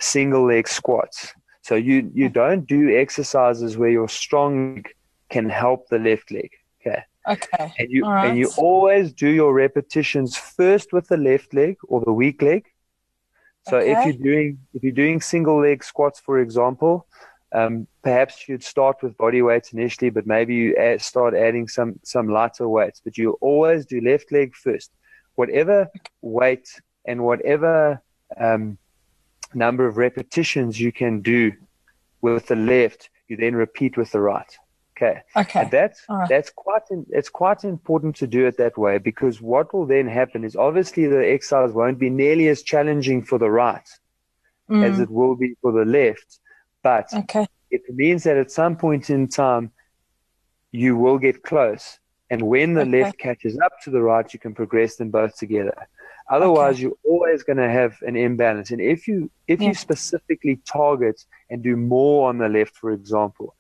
single 0.01 0.47
leg 0.47 0.67
squats. 0.67 1.33
So 1.63 1.75
you 1.75 2.11
you 2.15 2.29
don't 2.29 2.67
do 2.67 2.97
exercises 2.97 3.77
where 3.77 3.91
your 3.91 4.09
strong 4.09 4.77
leg 4.77 4.89
can 5.29 5.49
help 5.49 5.89
the 5.89 5.99
left 5.99 6.31
leg. 6.31 6.51
Okay. 6.81 7.03
Okay. 7.29 7.73
And 7.79 7.91
you 7.91 8.05
right. 8.05 8.29
and 8.29 8.39
you 8.39 8.51
always 8.57 9.13
do 9.13 9.29
your 9.29 9.53
repetitions 9.53 10.37
first 10.37 10.93
with 10.93 11.09
the 11.09 11.17
left 11.17 11.53
leg 11.53 11.77
or 11.89 12.01
the 12.01 12.13
weak 12.13 12.41
leg. 12.41 12.65
So 13.69 13.79
okay. 13.79 13.93
if 13.93 14.07
you're 14.07 14.35
doing 14.35 14.59
if 14.75 14.83
you're 14.83 14.93
doing 14.93 15.21
single 15.21 15.61
leg 15.61 15.83
squats, 15.83 16.21
for 16.21 16.39
example, 16.41 17.07
um, 17.53 17.87
perhaps 18.03 18.49
you'd 18.49 18.63
start 18.63 19.03
with 19.03 19.17
body 19.17 19.43
weights 19.43 19.73
initially, 19.73 20.11
but 20.11 20.27
maybe 20.27 20.55
you 20.55 20.77
add, 20.77 21.03
start 21.03 21.35
adding 21.35 21.67
some 21.67 21.99
some 22.05 22.29
lighter 22.29 22.69
weights. 22.69 23.01
But 23.05 23.19
you 23.19 23.33
always 23.41 23.87
do 23.87 24.01
left 24.01 24.31
leg 24.31 24.55
first. 24.55 24.93
Whatever 25.35 25.91
weight 26.23 26.69
and 27.05 27.25
whatever 27.25 28.01
um, 28.37 28.79
number 29.55 29.87
of 29.87 29.97
repetitions 29.97 30.81
you 30.81 30.93
can 30.93 31.21
do 31.21 31.53
with 32.21 32.47
the 32.47 32.57
left, 32.57 33.11
you 33.29 33.37
then 33.37 33.55
repeat 33.55 33.97
with 33.97 34.13
the 34.13 34.21
right. 34.21 34.57
Okay. 34.97 35.21
Okay. 35.37 35.61
And 35.61 35.71
that's 35.71 36.03
right. 36.09 36.29
that's 36.29 36.51
quite 36.51 36.83
in, 36.91 37.05
it's 37.11 37.29
quite 37.29 37.65
important 37.65 38.17
to 38.17 38.27
do 38.27 38.47
it 38.47 38.57
that 38.57 38.79
way 38.79 38.97
because 38.97 39.43
what 39.43 39.75
will 39.75 39.85
then 39.85 40.09
happen 40.09 40.43
is 40.43 40.57
obviously 40.57 41.07
the 41.07 41.29
exiles 41.29 41.73
won't 41.73 41.99
be 41.99 42.09
nearly 42.09 42.49
as 42.49 42.63
challenging 42.63 43.23
for 43.23 43.39
the 43.39 43.51
right 43.51 43.89
mm. 44.71 44.83
as 44.83 44.99
it 44.99 45.11
will 45.11 45.37
be 45.37 45.55
for 45.61 45.73
the 45.73 45.85
left 45.85 46.41
but 46.87 47.13
okay. 47.13 47.49
it 47.73 47.83
means 47.93 48.23
that 48.23 48.37
at 48.37 48.53
some 48.53 48.77
point 48.77 49.11
in 49.11 49.27
time, 49.27 49.73
you 50.71 50.97
will 50.97 51.19
get 51.19 51.43
close. 51.43 51.99
And 52.31 52.43
when 52.43 52.75
the 52.75 52.83
okay. 52.83 53.03
left 53.03 53.19
catches 53.19 53.59
up 53.59 53.73
to 53.83 53.91
the 53.91 54.01
right, 54.01 54.33
you 54.33 54.39
can 54.39 54.55
progress 54.55 54.95
them 54.95 55.11
both 55.11 55.37
together. 55.37 55.75
Otherwise, 56.31 56.75
okay. 56.75 56.83
you're 56.83 56.99
always 57.05 57.43
going 57.43 57.57
to 57.57 57.69
have 57.69 58.01
an 58.03 58.15
imbalance. 58.15 58.71
And 58.71 58.81
if 58.81 59.09
you 59.09 59.29
if 59.49 59.61
yeah. 59.61 59.67
you 59.67 59.75
specifically 59.75 60.61
target 60.65 61.25
and 61.51 61.61
do 61.61 61.75
more 61.77 62.29
on 62.29 62.39
the 62.39 62.49
left, 62.49 62.77
for 62.77 62.93
example, 62.93 63.56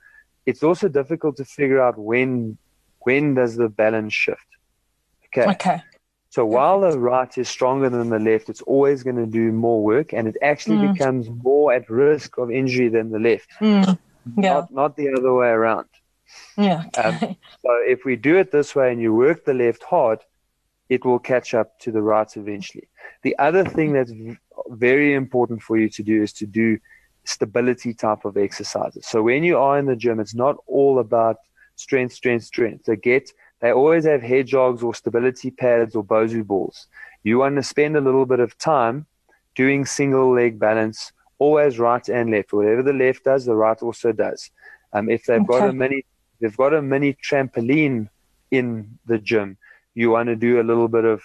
it's 0.47 0.63
also 0.63 0.89
difficult 0.89 1.37
to 1.37 1.45
figure 1.45 1.81
out 1.81 1.99
when 1.99 2.57
when 3.01 3.35
does 3.35 3.57
the 3.57 3.69
balance 3.69 4.15
shift. 4.15 4.47
Okay. 5.27 5.51
Okay. 5.51 5.83
So 6.31 6.45
while 6.45 6.81
the 6.81 6.99
right 6.99 7.37
is 7.39 7.49
stronger 7.49 7.89
than 7.89 8.11
the 8.11 8.19
left, 8.19 8.49
it's 8.49 8.61
always 8.63 9.03
going 9.03 9.17
to 9.17 9.27
do 9.27 9.53
more 9.53 9.83
work, 9.83 10.13
and 10.13 10.29
it 10.29 10.37
actually 10.43 10.77
mm. 10.77 10.93
becomes 10.93 11.31
more 11.31 11.73
at 11.73 11.89
risk 11.89 12.37
of 12.37 12.51
injury 12.51 12.89
than 12.89 13.11
the 13.11 13.19
left. 13.19 13.51
Mm. 13.61 13.99
Yeah. 14.37 14.55
Not, 14.55 14.71
not 14.73 14.97
the 14.97 15.15
other 15.17 15.33
way 15.33 15.49
around. 15.49 15.87
Yeah. 16.59 16.85
Um, 17.03 17.19
so 17.63 17.71
if 17.87 18.05
we 18.05 18.17
do 18.17 18.37
it 18.37 18.51
this 18.51 18.75
way 18.75 18.93
and 18.93 19.01
you 19.01 19.15
work 19.15 19.45
the 19.45 19.55
left 19.55 19.83
hard, 19.85 20.19
it 20.89 21.05
will 21.05 21.19
catch 21.19 21.55
up 21.55 21.79
to 21.81 21.93
the 21.93 22.03
right 22.03 22.37
eventually. 22.37 22.89
The 23.23 23.39
other 23.39 23.65
thing 23.65 23.93
that's 23.93 24.13
very 24.69 25.15
important 25.15 25.63
for 25.63 25.79
you 25.79 25.89
to 25.91 26.03
do 26.03 26.23
is 26.23 26.33
to 26.35 26.47
do 26.47 26.79
stability 27.27 27.95
type 27.95 28.25
of 28.25 28.37
exercises. 28.37 29.07
So 29.07 29.23
when 29.23 29.45
you 29.45 29.59
are 29.59 29.79
in 29.79 29.87
the 29.87 29.97
gym, 29.97 30.21
it's 30.21 30.35
not 30.35 30.57
all 30.67 30.99
about 30.99 31.37
strength, 31.77 32.15
strength, 32.15 32.45
strength. 32.45 32.85
They 32.85 32.97
get 32.97 33.31
they 33.61 33.73
always 33.73 34.05
have 34.05 34.23
head 34.23 34.47
jogs 34.47 34.83
or 34.83 34.95
stability 34.95 35.51
pads 35.51 35.95
or 35.97 36.05
Bosu 36.05 36.47
balls. 36.47 36.89
You 37.23 37.39
want 37.39 37.57
to 37.57 37.63
spend 37.63 37.97
a 37.97 38.01
little 38.01 38.27
bit 38.27 38.41
of 38.41 38.57
time 38.59 39.07
doing 39.55 39.87
single 39.87 40.33
leg 40.35 40.59
balance, 40.59 41.13
always 41.39 41.79
right 41.79 42.07
and 42.09 42.31
left. 42.31 42.53
Whatever 42.53 42.83
the 42.83 42.93
left 42.93 43.25
does, 43.25 43.47
the 43.47 43.57
right 43.57 43.81
also 43.83 44.13
does. 44.13 44.51
Um, 44.93 45.09
if 45.09 45.25
they've 45.25 45.41
okay. 45.41 45.59
got 45.59 45.69
a 45.71 45.73
mini, 45.73 46.05
they've 46.41 46.57
got 46.57 46.75
a 46.75 46.83
mini 46.83 47.15
trampoline 47.15 48.09
in 48.51 48.99
the 49.07 49.19
gym. 49.19 49.57
You 49.95 50.11
want 50.11 50.29
to 50.29 50.37
do 50.37 50.61
a 50.61 50.63
little 50.63 50.89
bit 50.89 51.05
of, 51.05 51.23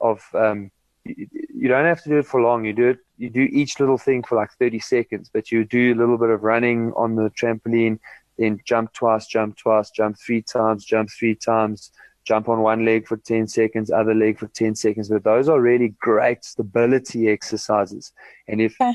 of 0.00 0.24
um, 0.34 0.70
you 1.04 1.68
don't 1.68 1.84
have 1.84 2.02
to 2.02 2.08
do 2.08 2.18
it 2.18 2.26
for 2.26 2.40
long. 2.40 2.64
You 2.64 2.72
do 2.72 2.88
it. 2.88 2.98
You 3.18 3.30
do 3.30 3.48
each 3.50 3.80
little 3.80 3.98
thing 3.98 4.22
for 4.22 4.36
like 4.36 4.50
30 4.58 4.78
seconds, 4.80 5.30
but 5.32 5.50
you 5.50 5.64
do 5.64 5.94
a 5.94 5.96
little 5.96 6.18
bit 6.18 6.30
of 6.30 6.42
running 6.42 6.92
on 6.94 7.14
the 7.14 7.30
trampoline 7.30 7.98
then 8.38 8.60
jump 8.64 8.92
twice, 8.92 9.26
jump 9.26 9.56
twice, 9.56 9.90
jump 9.90 10.18
three 10.18 10.42
times, 10.42 10.84
jump 10.84 11.10
three 11.10 11.34
times, 11.34 11.90
jump 12.24 12.48
on 12.48 12.60
one 12.60 12.84
leg 12.84 13.06
for 13.06 13.16
10 13.16 13.48
seconds, 13.48 13.90
other 13.90 14.14
leg 14.14 14.38
for 14.38 14.48
10 14.48 14.74
seconds. 14.74 15.08
But 15.08 15.24
those 15.24 15.48
are 15.48 15.60
really 15.60 15.94
great 16.00 16.44
stability 16.44 17.28
exercises. 17.28 18.12
And 18.48 18.60
if, 18.60 18.76
okay. 18.80 18.94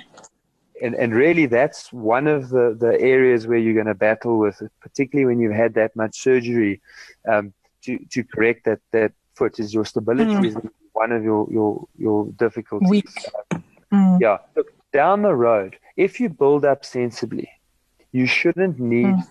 and, 0.82 0.96
and 0.96 1.14
really 1.14 1.46
that's 1.46 1.92
one 1.92 2.28
of 2.28 2.50
the, 2.50 2.76
the 2.80 3.00
areas 3.00 3.48
where 3.48 3.58
you're 3.58 3.74
going 3.74 3.86
to 3.88 3.96
battle 3.96 4.38
with, 4.38 4.62
particularly 4.80 5.26
when 5.26 5.40
you've 5.40 5.56
had 5.56 5.74
that 5.76 5.96
much 5.96 6.20
surgery, 6.20 6.82
um, 7.28 7.54
to, 7.84 7.98
to 8.12 8.24
correct 8.24 8.66
that, 8.66 8.80
that 8.92 9.12
foot 9.34 9.60
is 9.60 9.74
your 9.74 9.86
stability 9.86 10.32
mm. 10.32 10.46
is 10.46 10.58
one 10.94 11.12
of 11.12 11.24
your, 11.24 11.48
your, 11.50 11.88
your 11.98 12.28
difficulties. 12.38 12.90
Weak. 12.90 13.10
Mm. 13.94 14.20
Yeah. 14.20 14.38
Look, 14.56 14.74
down 14.92 15.22
the 15.22 15.36
road, 15.36 15.78
if 15.98 16.20
you 16.20 16.30
build 16.30 16.66
up 16.66 16.86
sensibly, 16.86 17.50
you 18.12 18.26
shouldn't 18.26 18.80
need 18.80 19.06
mm. 19.06 19.28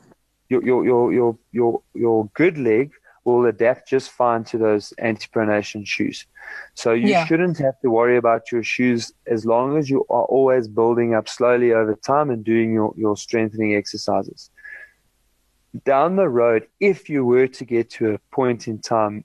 your, 0.48 0.64
your, 0.64 0.84
your, 0.84 1.12
your, 1.12 1.38
your, 1.52 1.82
your 1.94 2.30
good 2.34 2.58
leg 2.58 2.92
will 3.24 3.46
adapt 3.46 3.88
just 3.88 4.10
fine 4.10 4.44
to 4.44 4.58
those 4.58 4.92
antipronation 5.00 5.86
shoes. 5.86 6.26
So 6.74 6.92
you 6.92 7.08
yeah. 7.08 7.26
shouldn't 7.26 7.58
have 7.58 7.78
to 7.80 7.90
worry 7.90 8.16
about 8.16 8.50
your 8.50 8.62
shoes 8.62 9.12
as 9.26 9.44
long 9.44 9.76
as 9.76 9.90
you 9.90 10.00
are 10.08 10.24
always 10.24 10.68
building 10.68 11.14
up 11.14 11.28
slowly 11.28 11.72
over 11.72 11.94
time 11.94 12.30
and 12.30 12.42
doing 12.42 12.72
your, 12.72 12.94
your 12.96 13.16
strengthening 13.16 13.74
exercises. 13.74 14.50
Down 15.84 16.16
the 16.16 16.28
road, 16.28 16.66
if 16.80 17.08
you 17.08 17.24
were 17.24 17.46
to 17.46 17.64
get 17.64 17.90
to 17.90 18.14
a 18.14 18.18
point 18.32 18.66
in 18.66 18.78
time 18.78 19.24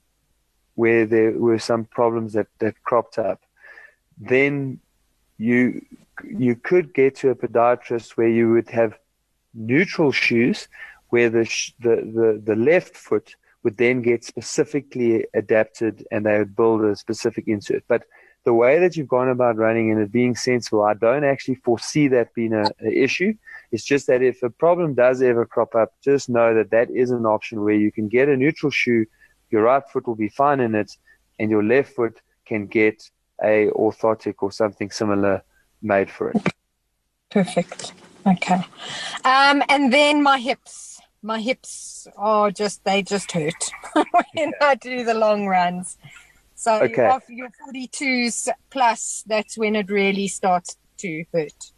where 0.74 1.06
there 1.06 1.32
were 1.32 1.58
some 1.58 1.84
problems 1.86 2.34
that, 2.34 2.48
that 2.58 2.80
cropped 2.82 3.18
up, 3.18 3.40
then 4.18 4.78
you 5.38 5.84
you 6.24 6.56
could 6.56 6.94
get 6.94 7.16
to 7.16 7.30
a 7.30 7.34
podiatrist 7.34 8.12
where 8.12 8.28
you 8.28 8.50
would 8.52 8.70
have 8.70 8.98
neutral 9.54 10.12
shoes 10.12 10.68
where 11.10 11.30
the, 11.30 11.44
sh- 11.44 11.72
the, 11.80 11.96
the, 11.96 12.42
the 12.44 12.56
left 12.56 12.96
foot 12.96 13.36
would 13.62 13.76
then 13.76 14.02
get 14.02 14.24
specifically 14.24 15.24
adapted 15.34 16.06
and 16.10 16.24
they 16.24 16.38
would 16.38 16.54
build 16.56 16.84
a 16.84 16.96
specific 16.96 17.48
insert. 17.48 17.82
But 17.88 18.04
the 18.44 18.54
way 18.54 18.78
that 18.78 18.96
you've 18.96 19.08
gone 19.08 19.28
about 19.28 19.56
running 19.56 19.90
and 19.90 20.00
it 20.00 20.12
being 20.12 20.36
sensible, 20.36 20.84
I 20.84 20.94
don't 20.94 21.24
actually 21.24 21.56
foresee 21.56 22.06
that 22.08 22.32
being 22.34 22.52
an 22.54 22.70
issue. 22.80 23.34
It's 23.72 23.84
just 23.84 24.06
that 24.06 24.22
if 24.22 24.42
a 24.42 24.50
problem 24.50 24.94
does 24.94 25.20
ever 25.20 25.44
crop 25.44 25.74
up, 25.74 25.94
just 26.02 26.28
know 26.28 26.54
that 26.54 26.70
that 26.70 26.90
is 26.90 27.10
an 27.10 27.26
option 27.26 27.62
where 27.62 27.74
you 27.74 27.90
can 27.90 28.08
get 28.08 28.28
a 28.28 28.36
neutral 28.36 28.70
shoe, 28.70 29.06
your 29.50 29.62
right 29.62 29.82
foot 29.90 30.06
will 30.06 30.14
be 30.14 30.28
fine 30.28 30.60
in 30.60 30.74
it, 30.76 30.96
and 31.38 31.50
your 31.50 31.64
left 31.64 31.92
foot 31.92 32.20
can 32.46 32.66
get 32.66 33.10
a 33.42 33.68
orthotic 33.68 34.34
or 34.38 34.50
something 34.50 34.90
similar 34.90 35.42
made 35.82 36.10
for 36.10 36.30
it. 36.30 36.42
Perfect. 37.30 37.92
Okay. 38.26 38.60
Um, 39.24 39.62
and 39.68 39.92
then 39.92 40.22
my 40.22 40.38
hips. 40.38 41.00
My 41.22 41.40
hips 41.40 42.06
are 42.16 42.50
just 42.50 42.84
they 42.84 43.02
just 43.02 43.32
hurt 43.32 43.72
when 44.34 44.52
I 44.60 44.74
do 44.76 45.04
the 45.04 45.14
long 45.14 45.46
runs. 45.46 45.98
So 46.54 46.82
Okay. 46.82 47.18
your 47.28 47.50
42s 47.68 48.48
plus, 48.70 49.24
that's 49.26 49.58
when 49.58 49.76
it 49.76 49.90
really 49.90 50.28
starts 50.28 50.76
to 50.98 51.24
hurt. 51.32 51.72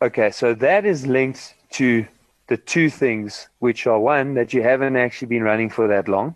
Okay, 0.00 0.30
so 0.30 0.54
that 0.54 0.84
is 0.84 1.06
linked 1.06 1.54
to 1.72 2.06
the 2.48 2.56
two 2.56 2.90
things, 2.90 3.48
which 3.58 3.86
are 3.86 3.98
one, 3.98 4.34
that 4.34 4.52
you 4.52 4.62
haven't 4.62 4.96
actually 4.96 5.28
been 5.28 5.42
running 5.42 5.70
for 5.70 5.88
that 5.88 6.06
long, 6.06 6.34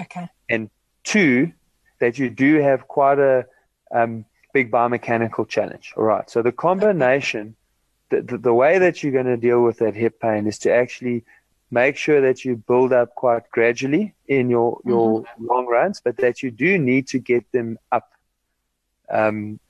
Okay. 0.00 0.28
and 0.48 0.70
two, 1.04 1.52
that 2.00 2.18
you 2.18 2.30
do 2.30 2.56
have 2.56 2.88
quite 2.88 3.18
a 3.18 3.46
um, 3.92 4.24
big 4.52 4.70
biomechanical 4.70 5.48
challenge. 5.48 5.92
All 5.96 6.04
right, 6.04 6.28
so 6.28 6.42
the 6.42 6.52
combination, 6.52 7.56
the, 8.10 8.22
the, 8.22 8.38
the 8.38 8.54
way 8.54 8.78
that 8.78 9.02
you're 9.02 9.12
going 9.12 9.26
to 9.26 9.36
deal 9.36 9.62
with 9.62 9.78
that 9.78 9.94
hip 9.94 10.20
pain 10.20 10.46
is 10.46 10.58
to 10.60 10.72
actually 10.72 11.24
make 11.70 11.96
sure 11.96 12.20
that 12.20 12.44
you 12.44 12.56
build 12.56 12.92
up 12.92 13.14
quite 13.14 13.48
gradually 13.50 14.14
in 14.26 14.50
your, 14.50 14.80
your 14.84 15.24
long 15.38 15.66
runs, 15.66 16.00
but 16.04 16.16
that 16.16 16.42
you 16.42 16.50
do 16.50 16.78
need 16.78 17.06
to 17.06 17.18
get 17.18 17.44
them 17.52 17.78
up 17.92 18.10
um, 19.08 19.60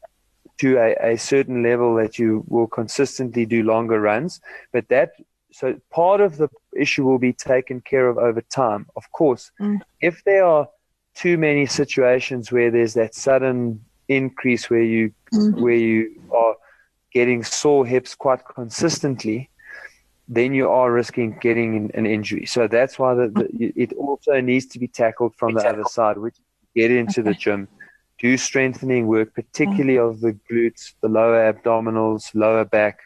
to 0.59 0.79
a, 0.79 1.13
a 1.13 1.17
certain 1.19 1.63
level 1.63 1.95
that 1.97 2.19
you 2.19 2.45
will 2.49 2.67
consistently 2.67 3.45
do 3.45 3.63
longer 3.63 4.01
runs. 4.01 4.41
But 4.73 4.89
that 4.89 5.13
so 5.53 5.79
part 5.91 6.21
of 6.21 6.37
the 6.37 6.49
issue 6.77 7.05
will 7.05 7.19
be 7.19 7.33
taken 7.33 7.81
care 7.81 8.09
of 8.09 8.19
over 8.19 8.41
time. 8.41 8.87
Of 8.97 9.11
course, 9.13 9.51
Mm. 9.61 9.81
if 10.01 10.23
there 10.25 10.45
are 10.45 10.69
too 11.15 11.37
many 11.37 11.67
situations 11.67 12.53
where 12.53 12.71
there's 12.71 12.95
that 12.95 13.15
sudden 13.15 13.85
increase 14.19 14.69
where 14.73 14.83
you 14.95 15.13
Mhm. 15.33 15.61
where 15.65 15.81
you 15.89 16.01
are 16.43 16.55
getting 17.13 17.41
sore 17.45 17.85
hips 17.87 18.15
quite 18.25 18.43
consistently, 18.57 19.39
then 20.29 20.51
you 20.59 20.67
are 20.69 20.89
risking 21.01 21.37
getting 21.41 21.91
an, 21.99 22.07
injury. 22.07 22.45
So 22.47 22.61
that's 22.77 22.99
why 23.01 23.15
the, 23.15 23.27
the, 23.39 23.73
it 23.85 23.93
also 23.95 24.41
needs 24.41 24.67
to 24.73 24.79
be 24.79 24.89
tackled 24.89 25.35
from 25.41 25.55
the 25.55 25.65
other 25.73 25.85
side, 25.85 26.17
which 26.19 26.37
get 26.75 26.91
into 26.91 27.21
the 27.23 27.35
gym, 27.35 27.69
do 28.19 28.37
strengthening 28.37 29.07
work, 29.07 29.29
particularly 29.35 29.99
of 29.99 30.21
the 30.21 30.33
glutes, 30.49 30.83
the 31.01 31.09
lower 31.09 31.41
abdominals, 31.53 32.23
lower 32.35 32.65
back, 32.65 32.97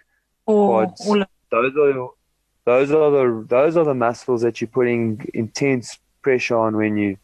Or 0.46 0.86
quads. 0.86 1.00
all 1.08 1.20
of 1.22 1.28
Those 1.50 1.74
are 1.76 2.10
those 2.70 2.90
are 2.92 3.10
the 3.18 3.46
those 3.56 3.74
are 3.78 3.84
the 3.92 3.98
muscles 4.06 4.40
that 4.42 4.54
you're 4.60 4.68
putting 4.78 5.02
intense 5.34 5.86
pressure 6.22 6.58
on 6.66 6.76
when 6.82 6.96
you 6.96 7.16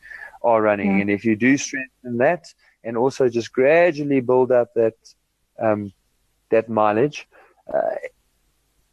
are 0.50 0.60
running. 0.62 0.92
Yeah. 0.92 1.00
And 1.02 1.10
if 1.10 1.24
you 1.24 1.34
do 1.36 1.56
strengthen 1.56 2.14
that, 2.26 2.42
and 2.84 2.96
also 2.96 3.28
just 3.28 3.52
gradually 3.52 4.20
build 4.20 4.52
up 4.52 4.72
that 4.74 4.94
um, 5.58 5.92
that 6.50 6.68
mileage, 6.68 7.28
uh, 7.72 7.96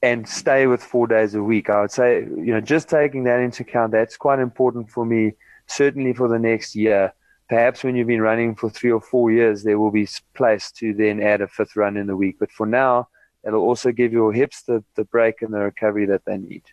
and 0.02 0.28
stay 0.28 0.68
with 0.68 0.84
four 0.84 1.08
days 1.08 1.34
a 1.34 1.42
week, 1.42 1.70
I 1.70 1.82
would 1.82 1.92
say 1.92 2.22
you 2.22 2.54
know 2.54 2.62
just 2.62 2.90
taking 2.90 3.24
that 3.26 3.40
into 3.40 3.64
account, 3.64 3.92
that's 3.92 4.18
quite 4.18 4.40
important 4.40 4.90
for 4.90 5.06
me. 5.06 5.34
Certainly 5.68 6.14
for 6.14 6.28
the 6.28 6.40
next 6.40 6.76
year. 6.76 7.14
Perhaps 7.50 7.84
when 7.84 7.96
you've 7.96 8.08
been 8.08 8.22
running 8.22 8.56
for 8.56 8.70
three 8.70 8.92
or 8.92 9.00
four 9.00 9.32
years, 9.32 9.64
there 9.64 9.80
will 9.80 9.92
be 9.92 10.08
place 10.34 10.70
to 10.72 10.94
then 10.94 11.22
add 11.22 11.40
a 11.40 11.48
fifth 11.48 11.78
run 11.78 11.96
in 11.96 12.08
the 12.08 12.16
week. 12.16 12.36
But 12.40 12.52
for 12.52 12.66
now, 12.66 13.08
it'll 13.46 13.62
also 13.62 13.92
give 13.94 14.12
your 14.12 14.34
hips 14.34 14.64
the, 14.64 14.84
the 14.96 15.06
break 15.06 15.42
and 15.42 15.54
the 15.54 15.60
recovery 15.60 16.06
that 16.08 16.26
they 16.26 16.38
need. 16.38 16.64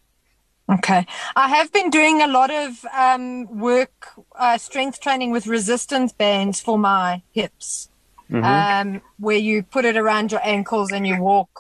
Okay. 0.71 1.07
I 1.37 1.49
have 1.49 1.73
been 1.73 1.91
doing 1.91 2.23
a 2.23 2.27
lot 2.27 2.51
of 2.51 2.85
um, 2.97 3.47
work, 3.61 4.09
uh, 4.39 4.57
strength 4.57 5.01
training 5.01 5.31
with 5.31 5.47
resistance 5.47 6.13
bands 6.13 6.61
for 6.61 6.79
my 6.79 7.23
hips, 7.33 7.91
Mhm. 8.31 8.45
um, 8.45 9.03
where 9.19 9.37
you 9.37 9.63
put 9.63 9.85
it 9.85 9.97
around 9.97 10.33
your 10.33 10.41
ankles 10.43 10.91
and 10.91 11.07
you 11.07 11.17
walk 11.21 11.51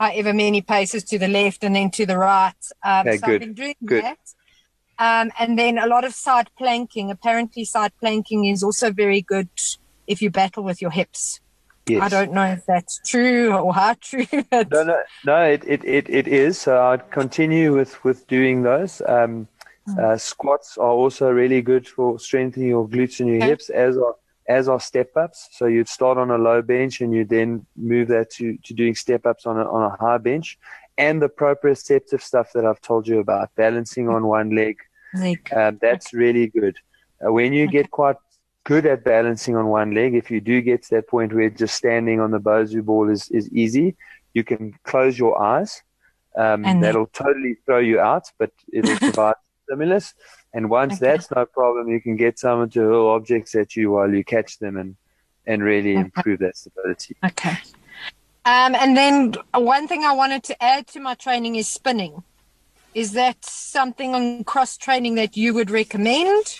however 0.00 0.32
many 0.32 0.62
paces 0.62 1.04
to 1.04 1.18
the 1.18 1.28
left 1.28 1.62
and 1.62 1.76
then 1.76 1.90
to 1.90 2.06
the 2.06 2.16
right. 2.16 2.54
Um, 2.82 3.06
Okay, 3.06 3.18
so 3.18 3.26
good, 3.26 3.34
I've 3.34 3.40
been 3.40 3.54
doing 3.54 3.74
good. 3.84 4.02
that. 4.04 4.18
Um, 4.98 5.30
and 5.38 5.58
then 5.58 5.78
a 5.78 5.86
lot 5.86 6.04
of 6.04 6.14
side 6.14 6.48
planking. 6.56 7.10
Apparently, 7.10 7.64
side 7.66 7.92
planking 8.00 8.46
is 8.46 8.62
also 8.62 8.90
very 8.92 9.20
good 9.20 9.50
if 10.06 10.22
you 10.22 10.30
battle 10.30 10.64
with 10.64 10.80
your 10.80 10.90
hips. 10.90 11.41
Yes. 11.86 12.02
I 12.02 12.08
don't 12.08 12.32
know 12.32 12.44
if 12.44 12.64
that's 12.66 13.00
true 13.06 13.52
or 13.52 13.74
how 13.74 13.94
true. 14.00 14.26
But 14.50 14.70
No, 14.70 14.84
no, 14.84 14.96
no. 15.24 15.42
It, 15.44 15.64
it, 15.66 15.84
it, 15.84 16.08
it 16.08 16.28
is. 16.28 16.58
So 16.60 16.80
I'd 16.80 17.10
continue 17.10 17.74
with 17.74 18.02
with 18.04 18.26
doing 18.28 18.62
those. 18.62 19.02
Um, 19.06 19.48
uh, 20.00 20.16
squats 20.16 20.78
are 20.78 20.90
also 20.92 21.28
really 21.30 21.60
good 21.60 21.88
for 21.88 22.18
strengthening 22.18 22.68
your 22.68 22.88
glutes 22.88 23.18
and 23.18 23.28
your 23.28 23.38
Okay. 23.38 23.48
hips, 23.48 23.68
as 23.68 23.96
are 23.98 24.14
as 24.48 24.68
are 24.68 24.78
step 24.80 25.10
ups. 25.16 25.48
So 25.52 25.66
you'd 25.66 25.88
start 25.88 26.18
on 26.18 26.30
a 26.30 26.38
low 26.38 26.62
bench 26.62 27.00
and 27.00 27.12
you 27.12 27.24
then 27.24 27.66
move 27.76 28.08
that 28.08 28.30
to 28.36 28.56
to 28.64 28.74
doing 28.74 28.94
step 28.94 29.26
ups 29.26 29.44
on 29.44 29.58
a 29.58 29.64
on 29.68 29.82
a 29.90 29.96
high 29.96 30.18
bench, 30.18 30.56
and 30.96 31.20
the 31.20 31.28
proprioceptive 31.28 32.22
stuff 32.22 32.52
that 32.54 32.64
I've 32.64 32.80
told 32.80 33.08
you 33.08 33.18
about, 33.18 33.50
balancing 33.56 34.08
on 34.08 34.26
one 34.28 34.54
leg. 34.54 34.76
Like, 35.14 35.52
Uh, 35.52 35.72
that's 35.80 36.14
really 36.14 36.46
good. 36.46 36.76
Uh, 37.20 37.32
when 37.32 37.52
you 37.52 37.66
get 37.66 37.90
quite 37.90 38.16
good 38.64 38.86
at 38.86 39.04
balancing 39.04 39.56
on 39.56 39.66
one 39.66 39.94
leg, 39.94 40.14
if 40.14 40.30
you 40.30 40.40
do 40.40 40.60
get 40.60 40.82
to 40.84 40.96
that 40.96 41.08
point 41.08 41.32
where 41.32 41.50
just 41.50 41.74
standing 41.74 42.20
on 42.20 42.30
the 42.30 42.38
Bosu 42.38 42.84
ball 42.84 43.10
is, 43.10 43.28
is 43.30 43.50
easy, 43.52 43.96
you 44.34 44.44
can 44.44 44.74
close 44.84 45.18
your 45.18 45.40
eyes. 45.42 45.82
Um, 46.36 46.64
And 46.64 46.82
that'll 46.82 47.08
totally 47.08 47.56
throw 47.66 47.78
you 47.78 48.00
out, 48.00 48.24
but 48.38 48.50
it'll 48.72 48.96
provide 49.08 49.34
stimulus. 49.64 50.14
And 50.54 50.70
once 50.70 50.94
Okay. 50.94 51.06
that's 51.06 51.30
no 51.30 51.44
problem, 51.46 51.88
you 51.88 52.00
can 52.00 52.16
get 52.16 52.38
someone 52.38 52.70
to 52.70 52.80
hurl 52.80 53.08
objects 53.08 53.54
at 53.54 53.74
you 53.76 53.90
while 53.90 54.12
you 54.12 54.24
catch 54.24 54.58
them 54.58 54.76
and, 54.76 54.96
and 55.46 55.62
really 55.62 55.94
improve 55.94 56.38
that 56.40 56.56
stability. 56.56 57.16
Okay. 57.24 57.56
Um, 58.44 58.74
and 58.74 58.96
then 58.96 59.34
one 59.54 59.86
thing 59.86 60.04
I 60.04 60.12
wanted 60.12 60.42
to 60.44 60.62
add 60.62 60.86
to 60.88 61.00
my 61.00 61.14
training 61.14 61.56
is 61.56 61.68
spinning. 61.68 62.22
Is 62.94 63.12
that 63.12 63.44
something 63.44 64.14
on 64.14 64.44
cross 64.44 64.76
training 64.76 65.14
that 65.14 65.36
you 65.36 65.54
would 65.54 65.70
recommend? 65.70 66.58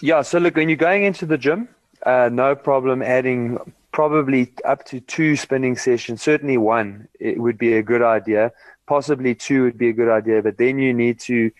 Yeah, 0.00 0.22
so 0.22 0.38
look, 0.38 0.56
when 0.56 0.68
you're 0.68 0.76
going 0.76 1.04
into 1.04 1.26
the 1.26 1.38
gym, 1.38 1.68
uh, 2.04 2.28
no 2.32 2.54
problem 2.54 3.02
adding 3.02 3.58
probably 3.92 4.52
up 4.64 4.84
to 4.86 5.00
two 5.00 5.36
spinning 5.36 5.76
sessions. 5.76 6.20
Certainly 6.20 6.58
one 6.58 7.08
it 7.20 7.38
would 7.38 7.56
be 7.56 7.76
a 7.76 7.82
good 7.82 8.02
idea. 8.02 8.52
Possibly 8.86 9.34
two 9.34 9.62
would 9.62 9.78
be 9.78 9.88
a 9.88 9.92
good 9.92 10.10
idea, 10.10 10.42
but 10.42 10.58
then 10.58 10.78
you 10.78 10.92
need 10.92 11.20
to 11.20 11.50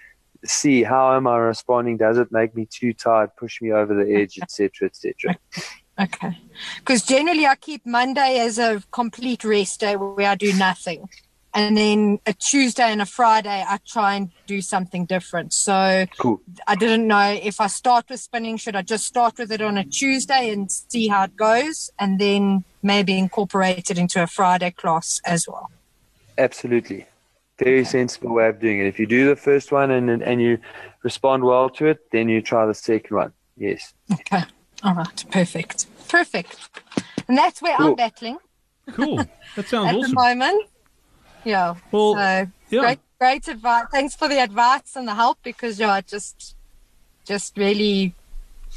see 0.44 0.83
how 0.83 1.16
am 1.16 1.27
I 1.27 1.38
responding? 1.38 1.97
Does 1.97 2.18
it 2.18 2.31
make 2.33 2.55
me 2.55 2.66
too 2.66 2.92
tired, 2.92 3.31
push 3.37 3.62
me 3.62 3.73
over 3.73 3.94
the 3.94 4.14
edge, 4.14 4.38
etc., 4.40 4.88
etc. 4.88 5.37
Okay. 5.97 6.37
Because 6.79 7.03
generally 7.05 7.47
I 7.47 7.55
keep 7.55 7.87
Monday 7.87 8.40
as 8.40 8.59
a 8.59 8.83
complete 8.90 9.44
rest 9.44 9.79
day 9.79 9.94
where 9.94 10.29
I 10.29 10.35
do 10.35 10.53
nothing. 10.55 11.09
And 11.57 11.77
then 11.77 12.19
a 12.27 12.33
Tuesday 12.33 12.90
and 12.90 13.01
a 13.01 13.07
Friday, 13.07 13.64
I 13.67 13.79
try 13.87 14.17
and 14.17 14.31
do 14.47 14.61
something 14.61 15.05
different. 15.07 15.53
So 15.53 16.05
Cool. 16.19 16.40
I 16.67 16.75
didn't 16.75 17.07
know 17.07 17.38
if 17.40 17.61
I 17.61 17.69
start 17.69 18.07
with 18.11 18.19
spinning, 18.21 18.57
should 18.57 18.75
I 18.75 18.83
just 18.83 19.07
start 19.07 19.38
with 19.38 19.53
it 19.53 19.62
on 19.62 19.79
a 19.79 19.85
Tuesday 19.85 20.51
and 20.51 20.71
see 20.71 21.07
how 21.07 21.25
it 21.25 21.37
goes 21.37 21.90
and 22.01 22.19
then 22.19 22.64
maybe 22.83 23.17
incorporate 23.17 23.88
it 23.88 23.99
into 23.99 24.21
a 24.21 24.27
Friday 24.27 24.73
class 24.73 25.21
as 25.25 25.47
well? 25.47 25.71
Absolutely. 26.37 27.07
Very 27.59 27.85
sensible 27.85 28.35
way 28.35 28.49
of 28.49 28.59
doing 28.59 28.81
it. 28.81 28.87
If 28.88 28.99
you 28.99 29.07
do 29.07 29.29
the 29.29 29.37
first 29.37 29.71
one 29.71 29.93
and 29.93 30.11
and 30.11 30.43
you 30.43 30.59
respond 31.05 31.45
well 31.45 31.71
to 31.71 31.87
it, 31.87 32.11
then 32.11 32.29
you 32.29 32.43
try 32.43 32.67
the 32.67 32.75
second 32.75 33.17
one. 33.17 33.33
Yes. 33.57 33.95
Okay. 34.12 34.43
All 34.83 34.95
right. 34.95 35.25
Perfect. 35.31 35.87
Perfect. 36.09 36.59
And 37.29 37.38
that's 37.38 37.62
where 37.62 37.77
Cool. 37.77 37.87
I'm 37.90 37.95
battling 37.95 38.38
Cool. 38.90 39.25
That 39.55 39.69
sounds 39.69 39.88
at 39.88 39.95
awesome. 39.95 40.11
the 40.11 40.14
moment. 40.17 40.67
Yeah. 41.44 41.74
Well, 41.90 42.14
so 42.14 42.50
yeah. 42.70 42.80
great, 42.80 42.98
great 43.18 43.48
advice. 43.48 43.87
Thanks 43.90 44.14
for 44.14 44.28
the 44.28 44.42
advice 44.42 44.96
and 44.96 45.07
the 45.07 45.14
help 45.14 45.38
because 45.42 45.78
yeah, 45.78 45.98
it 45.98 46.07
just 46.07 46.57
just 47.24 47.57
really 47.57 48.14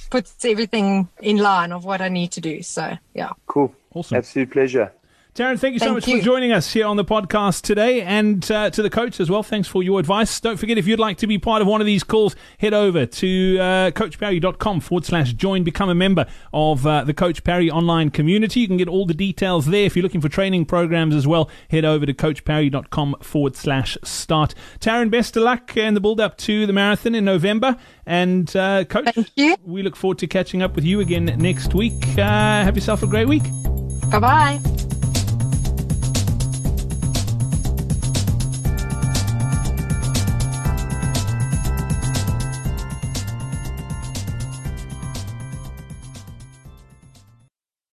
puts 0.09 0.45
everything 0.45 1.09
in 1.21 1.37
line 1.37 1.71
of 1.71 1.83
what 1.83 2.01
I 2.01 2.09
need 2.09 2.31
to 2.33 2.41
do. 2.41 2.61
So 2.61 2.97
yeah. 3.13 3.31
Cool. 3.45 3.73
Awesome. 3.93 4.17
Absolute 4.17 4.51
pleasure. 4.51 4.91
Taryn, 5.37 5.59
thank 5.59 5.73
you 5.73 5.79
so 5.79 5.93
much 5.93 6.07
you. 6.07 6.17
for 6.17 6.23
joining 6.23 6.51
us 6.51 6.73
here 6.73 6.87
on 6.87 6.97
the 6.97 7.05
podcast 7.05 7.61
today, 7.61 8.01
and 8.01 8.49
uh, 8.49 8.71
to 8.71 8.81
the 8.81 8.89
coach 8.89 9.19
as 9.19 9.29
well. 9.29 9.43
Thanks 9.43 9.67
for 9.67 9.83
your 9.83 9.99
advice. 9.99 10.39
Don't 10.39 10.57
forget, 10.57 10.79
if 10.79 10.87
you'd 10.87 10.99
like 10.99 11.17
to 11.17 11.27
be 11.27 11.37
part 11.37 11.61
of 11.61 11.67
one 11.67 11.79
of 11.79 11.85
these 11.85 12.03
calls, 12.03 12.35
head 12.57 12.73
over 12.73 13.05
to 13.05 13.57
uh, 13.59 13.91
coachparry.com 13.91 14.79
forward 14.79 15.05
slash 15.05 15.33
join, 15.33 15.63
become 15.63 15.89
a 15.89 15.93
member 15.93 16.25
of 16.53 16.87
uh, 16.87 17.03
the 17.03 17.13
Coach 17.13 17.43
Parry 17.43 17.69
online 17.69 18.09
community. 18.09 18.61
You 18.61 18.67
can 18.67 18.77
get 18.77 18.87
all 18.87 19.05
the 19.05 19.13
details 19.13 19.67
there. 19.67 19.85
If 19.85 19.95
you're 19.95 20.01
looking 20.01 20.21
for 20.21 20.29
training 20.29 20.65
programs 20.65 21.13
as 21.13 21.27
well, 21.27 21.51
head 21.69 21.85
over 21.85 22.07
to 22.07 22.15
coachparry.com 22.15 23.17
forward 23.21 23.55
slash 23.55 23.95
start. 24.03 24.55
Taryn, 24.79 25.11
best 25.11 25.37
of 25.37 25.43
luck 25.43 25.77
in 25.77 25.93
the 25.93 26.01
build 26.01 26.19
up 26.19 26.37
to 26.37 26.65
the 26.65 26.73
marathon 26.73 27.13
in 27.13 27.25
November. 27.25 27.77
And, 28.07 28.55
uh, 28.55 28.85
Coach, 28.85 29.13
Thank 29.13 29.59
we 29.63 29.83
look 29.83 29.95
forward 29.95 30.17
to 30.17 30.25
catching 30.25 30.63
up 30.63 30.73
with 30.73 30.83
you 30.83 30.99
again 30.99 31.25
next 31.25 31.75
week. 31.75 31.93
Uh, 32.17 32.23
have 32.23 32.75
yourself 32.75 33.03
a 33.03 33.07
great 33.07 33.27
week. 33.27 33.43
Bye 34.09 34.19
bye. 34.19 34.86